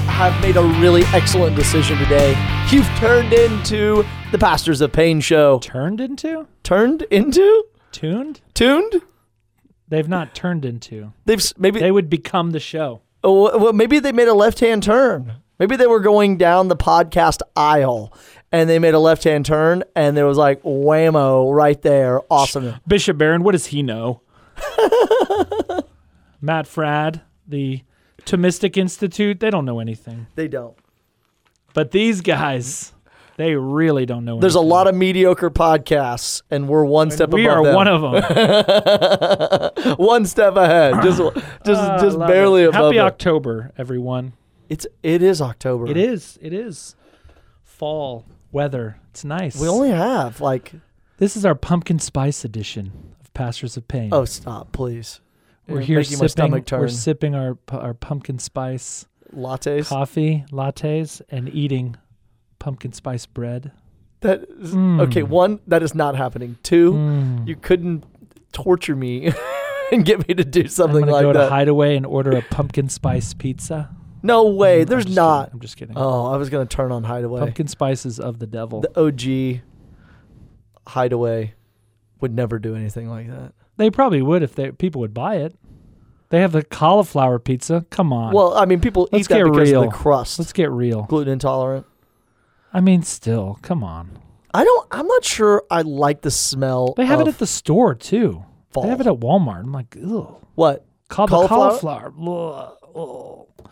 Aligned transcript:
have 0.00 0.40
made 0.42 0.56
a 0.56 0.62
really 0.80 1.02
excellent 1.12 1.56
decision 1.56 1.98
today. 1.98 2.30
You've 2.70 2.86
turned 2.98 3.32
into 3.32 4.04
the 4.30 4.38
Pastors 4.38 4.80
of 4.80 4.92
Pain 4.92 5.20
show. 5.20 5.58
Turned 5.60 6.00
into? 6.00 6.46
Turned 6.62 7.02
into? 7.02 7.64
Tuned? 7.92 8.40
Tuned? 8.54 9.02
They've 9.88 10.08
not 10.08 10.34
turned 10.34 10.64
into. 10.64 11.12
They've 11.26 11.42
maybe 11.58 11.80
They 11.80 11.90
would 11.92 12.08
become 12.08 12.50
the 12.52 12.60
show. 12.60 13.02
oh, 13.22 13.58
well, 13.58 13.72
maybe 13.72 13.98
they 13.98 14.12
made 14.12 14.28
a 14.28 14.34
left-hand 14.34 14.82
turn. 14.82 15.34
Maybe 15.58 15.76
they 15.76 15.86
were 15.86 16.00
going 16.00 16.38
down 16.38 16.68
the 16.68 16.76
podcast 16.76 17.40
aisle 17.54 18.12
and 18.50 18.68
they 18.68 18.78
made 18.78 18.94
a 18.94 18.98
left-hand 18.98 19.46
turn 19.46 19.84
and 19.94 20.16
there 20.16 20.26
was 20.26 20.38
like 20.38 20.62
whammo 20.62 21.54
right 21.54 21.80
there. 21.82 22.20
Awesome. 22.30 22.74
Bishop 22.86 23.18
Barron, 23.18 23.42
what 23.44 23.52
does 23.52 23.66
he 23.66 23.82
know? 23.82 24.22
Matt 26.40 26.66
Fradd, 26.66 27.20
the 27.46 27.82
Thomistic 28.26 28.76
Institute, 28.76 29.40
they 29.40 29.50
don't 29.50 29.64
know 29.64 29.80
anything. 29.80 30.26
They 30.34 30.48
don't. 30.48 30.76
But 31.74 31.90
these 31.90 32.20
guys, 32.20 32.92
they 33.36 33.54
really 33.54 34.04
don't 34.06 34.24
know 34.26 34.38
There's 34.38 34.54
a 34.54 34.60
lot 34.60 34.86
of 34.86 34.94
mediocre 34.94 35.50
podcasts 35.50 36.42
and 36.50 36.68
we're 36.68 36.84
one 36.84 37.10
step 37.10 37.30
We 37.30 37.46
above 37.46 37.58
are 37.58 37.64
them. 37.64 37.74
one 37.74 37.88
of 37.88 38.02
them. 38.02 39.96
one 39.96 40.26
step 40.26 40.56
ahead. 40.56 41.02
Just 41.02 41.18
just 41.64 41.80
Ah, 41.80 41.98
just 42.00 42.18
barely 42.18 42.62
it. 42.62 42.68
above. 42.68 42.86
Happy 42.86 42.98
it. 42.98 43.00
October, 43.00 43.72
everyone. 43.78 44.34
It's 44.68 44.86
it 45.02 45.22
is 45.22 45.40
October. 45.40 45.86
It 45.88 45.96
is. 45.96 46.38
It 46.42 46.52
is. 46.52 46.94
Fall 47.64 48.26
weather. 48.52 48.98
It's 49.10 49.24
nice. 49.24 49.58
We 49.60 49.68
only 49.68 49.90
have 49.90 50.40
like 50.40 50.72
This 51.18 51.36
is 51.36 51.44
our 51.46 51.54
pumpkin 51.54 51.98
spice 51.98 52.44
edition 52.44 53.14
of 53.20 53.32
Pastors 53.34 53.76
of 53.76 53.88
Pain. 53.88 54.10
oh 54.12 54.24
stop 54.26 54.72
please. 54.72 55.20
We're 55.68 55.80
here 55.80 56.02
sipping. 56.02 56.64
We're 56.70 56.88
sipping 56.88 57.34
our 57.34 57.56
our 57.70 57.94
pumpkin 57.94 58.38
spice 58.38 59.06
Lattes. 59.34 59.86
coffee 59.86 60.44
lattes 60.50 61.22
and 61.30 61.48
eating 61.48 61.96
pumpkin 62.58 62.92
spice 62.92 63.26
bread. 63.26 63.72
That 64.20 64.42
is, 64.60 64.72
Mm. 64.74 65.00
okay. 65.08 65.22
One 65.22 65.60
that 65.66 65.82
is 65.82 65.94
not 65.94 66.14
happening. 66.16 66.56
Two, 66.62 66.92
Mm. 66.92 67.46
you 67.48 67.56
couldn't 67.56 68.04
torture 68.52 68.94
me 68.94 69.32
and 69.92 70.04
get 70.04 70.26
me 70.28 70.34
to 70.34 70.44
do 70.44 70.60
I'm 70.62 70.68
something 70.68 71.00
gonna 71.00 71.12
like 71.12 71.22
go 71.22 71.32
that. 71.32 71.44
to 71.44 71.50
Hideaway 71.50 71.96
and 71.96 72.06
order 72.06 72.32
a 72.36 72.42
pumpkin 72.42 72.88
spice 72.88 73.34
pizza. 73.34 73.90
no 74.22 74.46
way. 74.48 74.78
Mm, 74.78 74.82
I'm 74.82 74.86
There's 74.86 75.08
not. 75.08 75.44
Kidding. 75.46 75.52
I'm 75.54 75.60
just 75.60 75.76
kidding. 75.76 75.96
Oh, 75.98 76.26
I 76.26 76.36
was 76.36 76.50
gonna 76.50 76.66
turn 76.66 76.92
on 76.92 77.02
Hideaway. 77.04 77.40
Pumpkin 77.40 77.66
spices 77.68 78.20
of 78.20 78.38
the 78.38 78.46
devil. 78.46 78.80
The 78.82 79.00
OG 79.00 79.62
Hideaway 80.88 81.54
would 82.20 82.34
never 82.34 82.58
do 82.58 82.74
anything 82.76 83.08
like 83.08 83.28
that. 83.28 83.52
They 83.82 83.90
probably 83.90 84.22
would 84.22 84.42
if 84.42 84.54
they 84.54 84.70
people 84.72 85.00
would 85.00 85.12
buy 85.14 85.36
it. 85.36 85.54
They 86.30 86.40
have 86.40 86.52
the 86.52 86.62
cauliflower 86.62 87.38
pizza. 87.38 87.84
Come 87.90 88.12
on. 88.12 88.32
Well, 88.32 88.54
I 88.54 88.64
mean, 88.64 88.80
people 88.80 89.08
Let's 89.12 89.26
eat 89.26 89.28
that 89.28 89.44
get 89.44 89.52
because 89.52 89.72
of 89.72 89.82
the 89.84 89.90
crust. 89.90 90.38
let's 90.38 90.52
get 90.52 90.70
real. 90.70 91.02
Gluten 91.02 91.34
intolerant. 91.34 91.84
I 92.72 92.80
mean, 92.80 93.02
still, 93.02 93.58
come 93.60 93.84
on. 93.84 94.18
I 94.54 94.64
don't. 94.64 94.88
I'm 94.90 95.06
not 95.06 95.24
sure. 95.24 95.64
I 95.70 95.82
like 95.82 96.22
the 96.22 96.30
smell. 96.30 96.94
They 96.96 97.04
have 97.06 97.20
it 97.20 97.28
of 97.28 97.34
at 97.34 97.38
the 97.38 97.46
store 97.46 97.94
too. 97.94 98.44
fall. 98.70 98.84
They 98.84 98.88
have 98.88 99.00
it 99.00 99.06
at 99.06 99.14
Walmart. 99.14 99.60
I'm 99.60 99.72
like, 99.72 99.94
ugh. 100.02 100.36
what? 100.54 100.86
Called 101.08 101.28
Cauliflower? 101.28 102.10
the 102.10 102.16
cauliflower. 102.16 102.72
Ugh. 102.94 103.46
Ugh. 103.60 103.68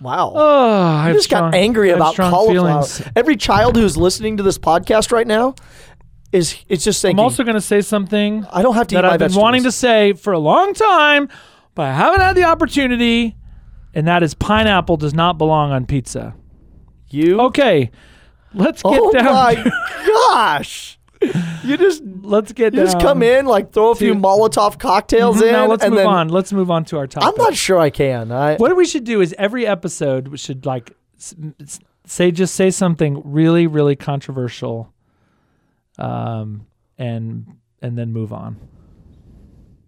Wow. 0.00 0.32
Oh, 0.34 0.82
I 0.82 1.04
I 1.04 1.06
have 1.06 1.14
just 1.16 1.26
strong- 1.26 1.50
got 1.52 1.54
angry 1.54 1.88
I 1.88 1.92
have 1.92 1.98
about 2.00 2.12
strong 2.12 2.30
cauliflower. 2.30 2.82
feelings. 2.82 3.02
Every 3.16 3.36
child 3.36 3.76
who's 3.76 3.96
listening 3.96 4.36
to 4.36 4.42
this 4.42 4.58
podcast 4.58 5.10
right 5.12 5.26
now 5.26 5.54
is 6.32 6.64
it's 6.68 6.84
just 6.84 7.00
saying. 7.00 7.16
I'm 7.16 7.20
also 7.20 7.44
going 7.44 7.54
to 7.54 7.60
say 7.60 7.80
something 7.80 8.46
I 8.52 8.62
don't 8.62 8.74
have 8.74 8.86
to 8.88 8.94
eat 8.94 8.96
that 8.96 9.04
my 9.04 9.14
I've 9.14 9.18
been 9.18 9.28
vegetables. 9.28 9.42
wanting 9.42 9.62
to 9.64 9.72
say 9.72 10.12
for 10.12 10.32
a 10.32 10.38
long 10.38 10.74
time, 10.74 11.28
but 11.74 11.86
I 11.86 11.94
haven't 11.94 12.20
had 12.20 12.36
the 12.36 12.44
opportunity, 12.44 13.36
and 13.94 14.06
that 14.06 14.22
is 14.22 14.34
pineapple 14.34 14.96
does 14.96 15.14
not 15.14 15.38
belong 15.38 15.72
on 15.72 15.86
pizza. 15.86 16.34
You? 17.08 17.40
Okay, 17.42 17.90
let's 18.52 18.82
get 18.82 19.00
oh 19.00 19.12
down. 19.12 19.26
Oh 19.28 19.32
my 19.32 19.70
gosh! 20.06 20.98
You 21.64 21.76
just 21.76 22.02
Let's 22.26 22.52
get 22.52 22.74
you 22.74 22.80
just 22.80 22.98
come 22.98 23.22
in 23.22 23.46
like 23.46 23.72
throw 23.72 23.90
a 23.90 23.94
few 23.94 24.14
to- 24.14 24.20
Molotov 24.20 24.78
cocktails 24.78 25.36
mm-hmm, 25.36 25.46
in. 25.46 25.52
Now 25.52 25.66
let's 25.66 25.84
move 25.84 25.94
then, 25.94 26.06
on. 26.06 26.28
Let's 26.28 26.52
move 26.52 26.70
on 26.70 26.84
to 26.86 26.98
our 26.98 27.06
topic. 27.06 27.28
I'm 27.28 27.36
not 27.36 27.54
sure 27.54 27.78
I 27.78 27.90
can. 27.90 28.32
I 28.32 28.56
What 28.56 28.76
we 28.76 28.84
should 28.84 29.04
do 29.04 29.20
is 29.20 29.34
every 29.38 29.66
episode 29.66 30.28
we 30.28 30.38
should 30.38 30.66
like 30.66 30.92
say 32.04 32.30
just 32.30 32.54
say 32.54 32.70
something 32.70 33.22
really 33.24 33.66
really 33.66 33.96
controversial, 33.96 34.92
um, 35.98 36.66
and 36.98 37.46
and 37.82 37.96
then 37.98 38.12
move 38.12 38.32
on. 38.32 38.56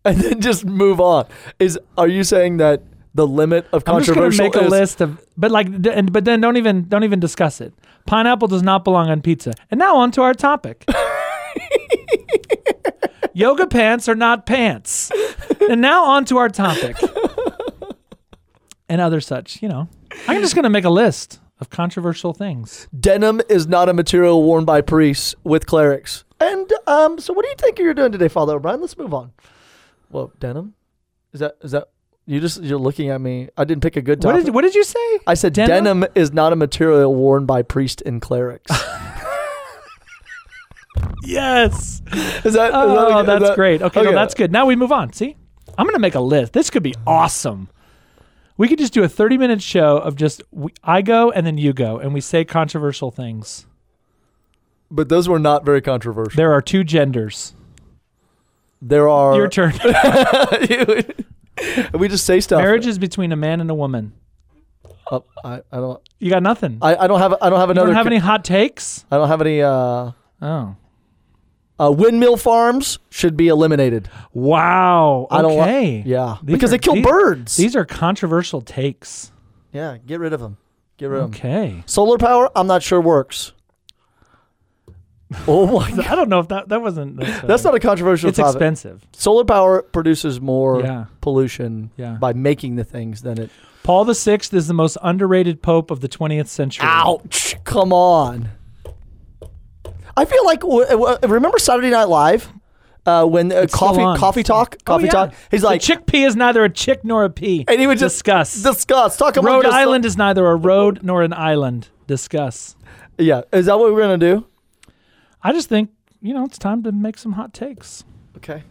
and 0.05 0.19
then 0.19 0.41
just 0.41 0.65
move 0.65 1.01
on. 1.01 1.27
Is 1.59 1.79
are 1.97 2.09
you 2.09 2.25
saying 2.25 2.59
that 2.59 2.83
the 3.15 3.27
limit 3.27 3.67
of 3.73 3.85
controversial? 3.85 4.25
I'm 4.25 4.31
just 4.31 4.39
gonna 4.39 4.65
make 4.65 4.69
a 4.69 4.71
list 4.71 5.01
of, 5.01 5.21
but 5.37 5.51
like, 5.51 5.67
and 5.87 6.13
but 6.13 6.25
then 6.25 6.41
don't 6.41 6.57
even 6.57 6.89
don't 6.89 7.05
even 7.05 7.21
discuss 7.21 7.61
it. 7.61 7.73
Pineapple 8.07 8.49
does 8.49 8.63
not 8.63 8.85
belong 8.85 9.11
on 9.11 9.21
pizza. 9.23 9.53
And 9.71 9.79
now 9.79 9.97
on 9.97 10.11
to 10.13 10.23
our 10.23 10.35
topic. 10.35 10.85
Yoga 13.35 13.67
pants 13.67 14.09
are 14.09 14.15
not 14.15 14.47
pants. 14.47 15.13
And 15.69 15.81
now 15.81 16.05
on 16.05 16.25
to 16.27 16.39
our 16.39 16.49
topic. 16.49 16.97
And 18.91 19.03
other 19.03 19.21
such, 19.21 19.61
you 19.61 19.69
know. 19.69 19.87
I'm 20.27 20.41
just 20.41 20.55
gonna 20.55 20.71
make 20.71 20.85
a 20.87 20.91
list 20.91 21.41
of 21.61 21.71
controversial 21.71 22.33
things. 22.33 22.89
denim 22.99 23.41
is 23.49 23.67
not 23.67 23.89
a 23.89 23.93
material 23.95 24.43
worn 24.43 24.65
by 24.65 24.81
priests 24.81 25.35
with 25.45 25.67
clerics? 25.67 26.25
And 26.41 26.73
um, 26.87 27.19
so 27.19 27.33
what 27.33 27.43
do 27.45 27.49
you 27.49 27.57
think 27.59 27.79
you're 27.79 27.95
doing 27.95 28.13
today, 28.13 28.29
Father 28.29 28.55
O'Brien? 28.55 28.81
Let's 28.81 28.97
move 28.97 29.13
on. 29.13 29.33
Well, 30.11 30.33
denim 30.39 30.75
is 31.33 31.41
that 31.41 31.57
is 31.63 31.73
that 31.73 31.89
you 32.27 32.41
just 32.41 32.63
you're 32.63 32.79
looking 32.79 33.09
at 33.11 33.21
me? 33.21 33.49
I 33.57 33.65
didn't 33.65 33.83
pick 33.83 33.97
a 33.97 34.03
good 34.03 34.23
What 34.23 34.37
did 34.37 34.55
what 34.55 34.63
did 34.63 34.75
you 34.75 34.85
say? 34.85 35.19
I 35.27 35.35
said 35.35 35.53
Denim? 35.53 35.85
denim? 35.85 36.05
is 36.15 36.33
not 36.33 36.53
a 36.53 36.57
material 36.57 37.15
worn 37.15 37.45
by 37.47 37.63
priests 37.63 38.03
and 38.07 38.23
clerics. 38.23 38.71
Yes. 41.25 42.01
Is 42.45 42.55
that? 42.55 42.71
Oh, 42.73 42.89
is 42.91 42.95
that 42.95 43.17
a- 43.17 43.21
is 43.21 43.27
that's 43.27 43.43
that- 43.51 43.55
great. 43.57 43.83
Okay, 43.83 44.01
no, 44.03 44.09
okay. 44.09 44.15
that's 44.15 44.35
good. 44.35 44.51
Now 44.51 44.67
we 44.67 44.77
move 44.77 44.93
on. 44.93 45.13
See, 45.13 45.37
I'm 45.77 45.87
gonna 45.87 45.99
make 45.99 46.15
a 46.15 46.21
list. 46.21 46.53
This 46.53 46.71
could 46.71 46.83
be 46.83 46.95
awesome. 47.07 47.69
We 48.59 48.69
could 48.69 48.79
just 48.79 48.93
do 48.93 49.03
a 49.03 49.09
30 49.09 49.39
minute 49.39 49.63
show 49.63 49.97
of 49.99 50.17
just 50.17 50.43
we, 50.51 50.73
I 50.85 51.01
go 51.01 51.31
and 51.31 51.47
then 51.47 51.57
you 51.57 51.73
go, 51.73 51.99
and 51.99 52.13
we 52.13 52.21
say 52.21 52.45
controversial 52.45 53.11
things. 53.11 53.67
But 54.91 55.09
those 55.09 55.29
were 55.29 55.39
not 55.39 55.65
very 55.65 55.81
controversial. 55.81 56.37
There 56.37 56.53
are 56.53 56.61
two 56.61 56.85
genders. 56.85 57.55
There 58.83 59.09
are. 59.09 59.35
Your 59.35 59.49
turn. 59.49 59.73
we 61.95 62.09
just 62.09 62.25
say 62.25 62.41
stuff. 62.41 62.61
Marriage 62.61 62.87
is 62.87 62.99
between 62.99 63.33
a 63.33 63.37
man 63.37 63.61
and 63.61 63.71
a 63.71 63.75
woman. 63.75 64.13
Oh, 65.11 65.25
I, 65.45 65.63
I 65.73 65.77
don't. 65.77 66.01
You 66.19 66.31
got 66.31 66.43
nothing. 66.43 66.79
I, 66.83 66.97
I 66.97 67.07
don't 67.07 67.21
have. 67.21 67.35
I 67.41 67.51
don't 67.51 67.61
have 67.61 67.69
you 67.69 67.73
another. 67.73 67.87
don't 67.89 67.97
have 67.97 68.05
co- 68.05 68.11
any 68.11 68.19
hot 68.19 68.45
takes. 68.45 69.05
I 69.11 69.17
don't 69.17 69.29
have 69.29 69.41
any. 69.41 69.63
Uh, 69.63 70.13
Oh, 70.41 70.77
uh, 71.81 71.91
windmill 71.93 72.37
farms 72.37 72.99
should 73.11 73.37
be 73.37 73.49
eliminated. 73.49 74.09
wow. 74.33 75.27
I 75.31 75.43
don't. 75.43 75.59
Okay. 75.61 76.03
Li- 76.03 76.03
yeah, 76.07 76.37
These 76.43 76.55
because 76.55 76.71
are- 76.71 76.73
they 76.73 76.79
kill 76.79 76.95
these- 76.95 77.07
birds. 77.07 77.57
These 77.57 77.77
are 77.77 77.85
controversial 77.85 78.61
takes. 78.61 79.31
yeah, 79.73 79.97
get 80.07 80.21
rid 80.21 80.33
of 80.33 80.41
them. 80.41 80.57
Get 80.97 81.07
rid 81.11 81.21
of 81.23 81.31
them. 81.31 81.39
Okay. 81.41 81.83
Solar 81.87 82.19
power, 82.19 82.51
I'm 82.57 82.67
not 82.67 82.83
sure 82.83 83.01
works. 83.01 83.53
Oh 85.47 85.67
my 85.79 85.91
god, 85.91 86.07
I 86.07 86.15
don't 86.17 86.29
know 86.29 86.41
if 86.41 86.49
that 86.49 86.69
that 86.71 86.81
wasn't. 86.81 87.17
That's, 87.21 87.47
that's 87.47 87.65
not 87.65 87.75
a 87.75 87.81
controversial 87.81 88.31
It's 88.31 88.39
topic. 88.39 88.55
expensive. 88.57 89.07
Solar 89.13 89.45
power 89.45 89.83
produces 89.83 90.41
more 90.41 90.81
Yeah. 90.81 91.05
pollution 91.21 91.91
Yeah. 91.97 92.13
by 92.15 92.33
making 92.33 92.77
the 92.77 92.85
things 92.85 93.23
than 93.23 93.39
it. 93.39 93.51
Paul 93.83 94.05
the 94.05 94.15
Sixth 94.15 94.53
is 94.55 94.67
the 94.69 94.75
most 94.75 94.97
underrated 95.03 95.63
pope 95.63 95.91
of 95.91 96.01
the 96.01 96.09
20th 96.09 96.49
century. 96.49 96.87
Ouch! 96.89 97.55
Come 97.65 97.93
on. 97.93 98.51
I 100.19 100.25
feel 100.25 100.45
like 100.45 100.63
remember 101.29 101.59
Saturday 101.59 101.91
Night 101.91 102.09
Live 102.09 102.53
uh, 103.07 103.25
when 103.25 103.53
uh, 103.53 103.67
coffee 103.71 104.19
coffee 104.19 104.43
talk 104.43 104.77
Oh, 104.81 104.85
coffee 104.85 105.05
yeah. 105.07 105.11
talk. 105.11 105.35
He's 105.51 105.63
like 105.63 105.81
the 105.83 105.95
chickpea 105.95 106.27
is 106.27 106.37
neither 106.37 106.65
a 106.65 106.69
chick 106.71 107.05
nor 107.05 107.25
a 107.25 107.31
pea. 107.31 107.65
and 107.69 107.81
he 107.81 107.87
would 107.87 107.99
just 107.99 108.17
discuss. 108.17 108.63
discuss 108.63 109.17
talk 109.17 109.37
about 109.37 109.47
Rhode 109.65 109.67
Island 109.67 110.05
is 110.05 110.17
neither 110.17 110.47
a 110.47 110.57
road 110.57 111.01
nor 111.03 111.23
an 111.23 111.33
island. 111.33 111.89
Discuss. 112.07 112.75
Yeah, 113.19 113.43
is 113.53 113.67
that 113.67 113.79
what 113.79 113.93
we're 113.93 114.01
gonna 114.01 114.19
do? 114.19 114.47
I 115.43 115.53
just 115.53 115.69
think 115.69 115.91
you 116.21 116.35
know 116.35 116.45
it's 116.45 116.59
time 116.59 116.83
to 116.83 116.93
make 116.93 117.17
some 117.19 117.33
hot 117.33 117.53
takes. 117.55 118.05
Okay, 118.39 118.63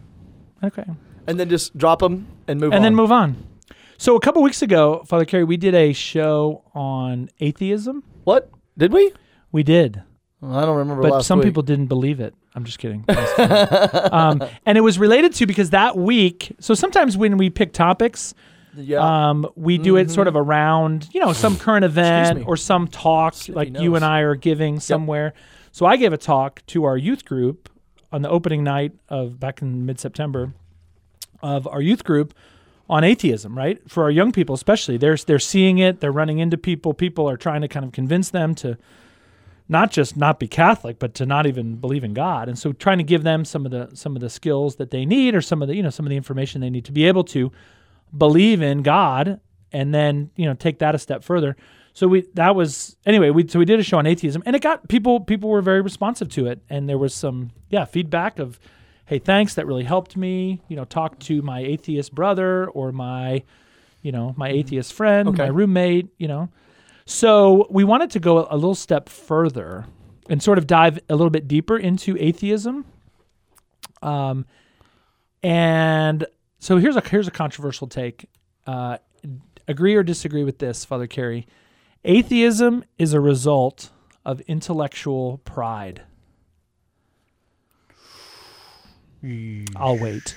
Okay, 0.62 0.84
and 1.26 1.38
then 1.40 1.48
just 1.48 1.76
drop 1.76 1.98
them 2.00 2.26
and 2.46 2.60
move 2.60 2.72
and 2.72 2.76
on. 2.78 2.82
then 2.82 2.94
move 2.94 3.12
on. 3.12 3.36
So 3.96 4.14
a 4.16 4.20
couple 4.20 4.42
weeks 4.42 4.62
ago, 4.62 5.02
Father 5.06 5.24
Carey, 5.24 5.44
we 5.44 5.56
did 5.56 5.74
a 5.74 5.92
show 5.92 6.62
on 6.74 7.28
atheism. 7.40 8.04
What 8.24 8.50
did 8.76 8.92
we? 8.92 9.12
We 9.50 9.62
did, 9.62 10.02
I 10.42 10.64
don't 10.64 10.76
remember. 10.76 11.02
but 11.02 11.22
some 11.22 11.38
week. 11.40 11.46
people 11.48 11.62
didn't 11.62 11.86
believe 11.86 12.20
it. 12.20 12.34
I'm 12.54 12.64
just 12.64 12.78
kidding. 12.78 13.04
I'm 13.08 13.14
just 13.16 13.36
kidding. 13.36 14.12
um, 14.12 14.42
and 14.66 14.78
it 14.78 14.82
was 14.82 14.98
related 14.98 15.34
to 15.34 15.46
because 15.46 15.70
that 15.70 15.96
week. 15.96 16.52
So 16.60 16.74
sometimes 16.74 17.16
when 17.16 17.36
we 17.38 17.50
pick 17.50 17.72
topics, 17.72 18.34
Yeah. 18.76 18.98
um, 19.30 19.48
we 19.56 19.78
do 19.78 19.96
it 19.96 20.10
sort 20.10 20.28
of 20.28 20.36
around, 20.36 21.08
you 21.12 21.20
know, 21.20 21.32
some 21.32 21.56
current 21.56 21.84
event 21.84 22.44
or 22.46 22.56
some 22.56 22.86
talk 22.86 23.34
like 23.48 23.78
you 23.80 23.96
and 23.96 24.04
I 24.04 24.20
are 24.20 24.36
giving 24.36 24.78
somewhere. 24.80 25.34
So 25.72 25.86
I 25.86 25.96
gave 25.96 26.12
a 26.12 26.18
talk 26.18 26.64
to 26.68 26.84
our 26.84 26.96
youth 26.96 27.24
group 27.24 27.68
on 28.12 28.22
the 28.22 28.28
opening 28.30 28.62
night 28.64 28.92
of 29.08 29.38
back 29.40 29.60
in 29.60 29.84
mid 29.86 29.98
September 30.00 30.52
of 31.42 31.66
our 31.66 31.80
youth 31.82 32.04
group 32.04 32.32
on 32.88 33.04
atheism, 33.04 33.56
right? 33.56 33.78
For 33.88 34.04
our 34.04 34.10
young 34.10 34.32
people, 34.32 34.54
especially, 34.54 34.96
they're 34.96 35.16
they're 35.16 35.38
seeing 35.38 35.78
it. 35.78 36.00
They're 36.00 36.12
running 36.12 36.38
into 36.38 36.56
people. 36.56 36.94
People 36.94 37.28
are 37.28 37.36
trying 37.36 37.60
to 37.60 37.68
kind 37.68 37.84
of 37.84 37.92
convince 37.92 38.30
them 38.30 38.54
to 38.56 38.78
not 39.68 39.90
just 39.90 40.16
not 40.16 40.38
be 40.40 40.48
Catholic, 40.48 40.98
but 40.98 41.14
to 41.14 41.26
not 41.26 41.46
even 41.46 41.76
believe 41.76 42.04
in 42.04 42.14
God. 42.14 42.48
And 42.48 42.58
so, 42.58 42.72
trying 42.72 42.98
to 42.98 43.04
give 43.04 43.22
them 43.22 43.44
some 43.44 43.66
of 43.66 43.72
the 43.72 43.90
some 43.94 44.16
of 44.16 44.20
the 44.20 44.30
skills 44.30 44.76
that 44.76 44.90
they 44.90 45.04
need, 45.04 45.34
or 45.34 45.40
some 45.40 45.62
of 45.62 45.68
the 45.68 45.76
you 45.76 45.82
know 45.82 45.90
some 45.90 46.06
of 46.06 46.10
the 46.10 46.16
information 46.16 46.60
they 46.60 46.70
need 46.70 46.84
to 46.86 46.92
be 46.92 47.06
able 47.06 47.24
to 47.24 47.52
believe 48.16 48.62
in 48.62 48.82
God, 48.82 49.40
and 49.72 49.94
then 49.94 50.30
you 50.36 50.46
know 50.46 50.54
take 50.54 50.78
that 50.78 50.94
a 50.94 50.98
step 50.98 51.22
further. 51.22 51.56
So 51.92 52.06
we 52.08 52.22
that 52.34 52.54
was 52.54 52.96
anyway. 53.04 53.30
We 53.30 53.46
so 53.48 53.58
we 53.58 53.64
did 53.64 53.80
a 53.80 53.82
show 53.82 53.98
on 53.98 54.06
atheism, 54.06 54.42
and 54.46 54.54
it 54.56 54.62
got 54.62 54.88
people 54.88 55.20
people 55.20 55.50
were 55.50 55.62
very 55.62 55.80
responsive 55.80 56.28
to 56.30 56.46
it, 56.46 56.60
and 56.70 56.88
there 56.88 56.98
was 56.98 57.12
some 57.14 57.50
yeah 57.70 57.84
feedback 57.84 58.38
of 58.38 58.58
hey, 59.08 59.18
thanks, 59.18 59.54
that 59.54 59.66
really 59.66 59.84
helped 59.84 60.18
me. 60.18 60.60
You 60.68 60.76
know, 60.76 60.84
talk 60.84 61.18
to 61.20 61.40
my 61.40 61.60
atheist 61.60 62.14
brother 62.14 62.66
or 62.66 62.92
my, 62.92 63.42
you 64.02 64.12
know, 64.12 64.34
my 64.36 64.50
atheist 64.50 64.92
friend, 64.92 65.30
Okay. 65.30 65.44
my 65.44 65.48
roommate, 65.48 66.08
you 66.18 66.28
know. 66.28 66.50
So 67.08 67.66
we 67.70 67.84
wanted 67.84 68.10
to 68.10 68.20
go 68.20 68.46
a 68.50 68.54
little 68.54 68.74
step 68.74 69.08
further 69.08 69.86
and 70.28 70.42
sort 70.42 70.58
of 70.58 70.66
dive 70.66 70.98
a 71.08 71.16
little 71.16 71.30
bit 71.30 71.48
deeper 71.48 71.78
into 71.78 72.18
atheism. 72.20 72.84
Um, 74.02 74.44
and 75.42 76.26
so 76.58 76.76
here's 76.76 76.96
a 76.96 77.00
here's 77.00 77.26
a 77.26 77.30
controversial 77.30 77.86
take. 77.86 78.28
Uh, 78.66 78.98
agree 79.66 79.94
or 79.94 80.02
disagree 80.02 80.44
with 80.44 80.58
this, 80.58 80.84
Father 80.84 81.06
Carey? 81.06 81.46
Atheism 82.04 82.84
is 82.98 83.14
a 83.14 83.20
result 83.20 83.88
of 84.26 84.42
intellectual 84.42 85.38
pride. 85.38 86.02
I'll 89.74 89.98
wait. 89.98 90.36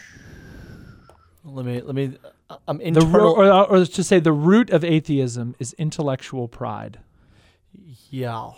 Let 1.44 1.66
me 1.66 1.82
let 1.82 1.96
me. 1.96 2.18
Uh, 2.54 2.58
I'm 2.68 2.78
The 2.94 3.02
ro- 3.02 3.34
or, 3.36 3.52
or 3.80 3.86
to 3.86 4.04
say 4.04 4.20
the 4.20 4.32
root 4.34 4.70
of 4.70 4.84
atheism 4.84 5.56
is 5.60 5.74
intellectual 5.74 6.48
pride. 6.48 7.00
yeah, 8.10 8.52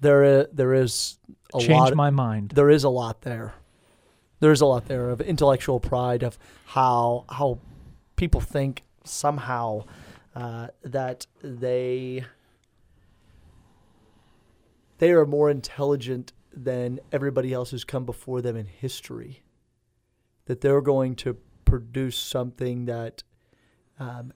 there 0.00 0.22
is 0.24 0.46
there 0.52 0.74
is 0.74 1.18
a 1.54 1.58
Change 1.60 1.70
lot. 1.90 1.94
my 1.94 2.10
mind. 2.10 2.50
there 2.54 2.70
is 2.70 2.84
a 2.84 2.88
lot 2.88 3.22
there. 3.22 3.54
There 4.40 4.52
is 4.52 4.60
a 4.60 4.66
lot 4.66 4.86
there 4.86 5.10
of 5.10 5.20
intellectual 5.20 5.80
pride 5.80 6.22
of 6.22 6.38
how 6.66 7.24
how 7.28 7.58
people 8.16 8.40
think 8.40 8.82
somehow 9.04 9.84
uh, 10.34 10.68
that 10.82 11.26
they 11.42 12.24
they 14.98 15.10
are 15.12 15.26
more 15.26 15.50
intelligent 15.50 16.32
than 16.52 17.00
everybody 17.12 17.52
else 17.52 17.70
who's 17.70 17.84
come 17.84 18.04
before 18.04 18.40
them 18.40 18.56
in 18.56 18.66
history. 18.66 19.42
That 20.46 20.60
they're 20.60 20.80
going 20.80 21.16
to 21.16 21.36
produce 21.64 22.16
something 22.16 22.84
that 22.86 23.22
um, 23.98 24.32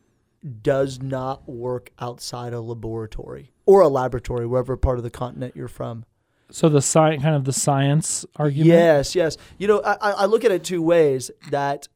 does 0.63 1.01
not 1.01 1.49
work 1.49 1.91
outside 1.99 2.53
a 2.53 2.61
laboratory 2.61 3.53
or 3.67 3.83
a 3.83 3.89
laboratory, 3.89 4.47
wherever 4.47 4.77
part 4.77 4.99
of 4.99 5.05
the 5.05 5.11
continent 5.11 5.55
you're 5.57 5.69
from. 5.69 6.05
So 6.51 6.69
the 6.69 6.81
science, 6.81 7.23
kind 7.23 7.37
of 7.37 7.45
the 7.45 7.53
science 7.53 8.25
argument. 8.37 8.69
Yes, 8.69 9.15
yes. 9.15 9.37
You 9.59 9.69
know, 9.69 9.83
I, 9.85 10.13
I 10.13 10.25
look 10.25 10.45
at 10.45 10.51
it 10.51 10.65
two 10.65 10.81
ways. 10.81 11.31
That 11.51 11.89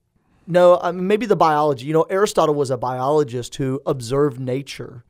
no, 0.47 0.79
I 0.82 0.93
mean, 0.93 1.06
maybe 1.06 1.25
the 1.26 1.37
biology. 1.37 1.87
You 1.87 1.94
know, 1.94 2.03
Aristotle 2.03 2.55
was 2.55 2.70
a 2.70 2.76
biologist 2.76 3.55
who 3.56 3.81
observed 3.87 4.38
nature 4.38 5.05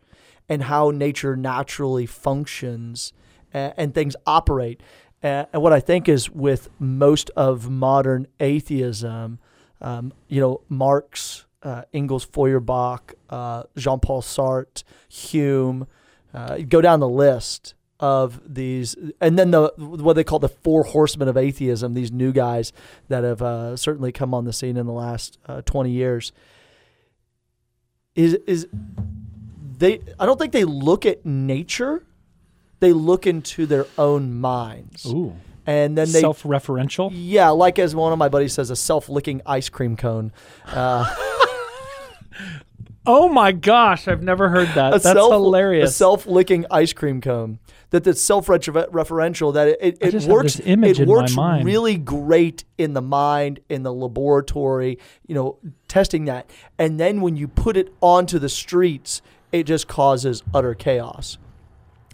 and 0.49 0.65
how 0.65 0.91
nature 0.91 1.37
naturally 1.37 2.07
functions 2.07 3.13
and, 3.53 3.75
and 3.77 3.95
things 3.95 4.15
operate. 4.27 4.81
And 5.23 5.47
what 5.55 5.73
I 5.73 5.81
think 5.81 6.09
is 6.09 6.31
with 6.31 6.69
most 6.79 7.31
of 7.37 7.71
modern 7.71 8.27
atheism, 8.41 9.39
um, 9.81 10.13
you 10.29 10.41
know, 10.41 10.63
Marx, 10.69 11.47
uh, 11.63 11.83
Engels, 11.93 12.25
Feuerbach, 12.25 13.15
uh, 13.31 13.65
Jean-Paul 13.77 14.23
Sartre, 14.23 14.83
Hume, 15.09 15.87
uh, 16.35 16.59
go 16.69 16.81
down 16.81 17.01
the 17.01 17.09
list 17.09 17.75
of 18.01 18.41
these, 18.53 18.97
and 19.21 19.39
then 19.39 19.53
the 19.53 19.73
what 19.77 20.15
they 20.15 20.25
call 20.25 20.41
the 20.41 20.49
four 20.49 20.83
horsemen 20.83 21.29
of 21.29 21.37
atheism. 21.37 21.95
These 21.95 22.11
new 22.11 22.33
guys 22.33 22.73
that 23.09 23.23
have 23.23 23.41
uh, 23.43 23.77
certainly 23.77 24.11
come 24.11 24.35
on 24.35 24.45
the 24.45 24.53
scene 24.53 24.77
in 24.77 24.87
the 24.87 24.93
last 24.93 25.39
uh, 25.47 25.63
twenty 25.63 25.91
years. 25.93 26.33
Is 28.17 28.35
is 28.47 28.67
they? 29.79 30.01
I 30.19 30.27
don't 30.27 30.39
think 30.39 30.53
they 30.53 30.65
look 30.65 31.07
at 31.07 31.25
nature. 31.25 32.03
They 32.81 32.93
look 32.93 33.27
into 33.27 33.67
their 33.67 33.87
own 33.97 34.41
minds, 34.41 35.07
Ooh. 35.07 35.37
and 35.65 35.97
then 35.97 36.11
they 36.11 36.21
Self-referential. 36.21 37.11
yeah, 37.15 37.51
like 37.51 37.79
as 37.79 37.95
one 37.95 38.13
of 38.13 38.19
my 38.19 38.29
buddies 38.29 38.53
says, 38.55 38.71
a 38.71 38.77
self-licking 38.77 39.43
ice 39.47 39.69
cream 39.69 39.97
cone. 39.97 40.33
Uh, 40.67 41.05
Oh 43.07 43.29
my 43.29 43.53
gosh, 43.53 44.07
I've 44.07 44.23
never 44.23 44.49
heard 44.49 44.69
that. 44.75 44.91
a 44.95 44.99
That's 44.99 45.05
self, 45.05 45.33
hilarious. 45.33 45.91
A 45.91 45.93
self-licking 45.93 46.67
ice 46.71 46.93
cream 46.93 47.21
cone. 47.21 47.59
That 47.91 48.05
that's 48.05 48.23
self-referential. 48.23 49.53
That 49.55 49.69
it 49.69 49.99
it, 50.01 50.15
it 50.15 50.23
works. 50.25 50.61
image 50.61 51.01
it 51.01 51.09
works 51.09 51.37
really 51.37 51.99
great 51.99 52.65
in 52.79 52.95
the 52.95 53.03
mind, 53.03 53.61
in 53.69 53.83
the 53.83 53.93
laboratory. 53.93 54.99
You 55.27 55.35
know, 55.35 55.59
testing 55.89 56.27
that, 56.27 56.49
and 56.79 56.99
then 56.99 57.21
when 57.21 57.37
you 57.37 57.49
put 57.49 57.77
it 57.77 57.93
onto 58.01 58.39
the 58.39 58.49
streets, 58.49 59.21
it 59.51 59.65
just 59.65 59.89
causes 59.89 60.43
utter 60.55 60.75
chaos. 60.75 61.39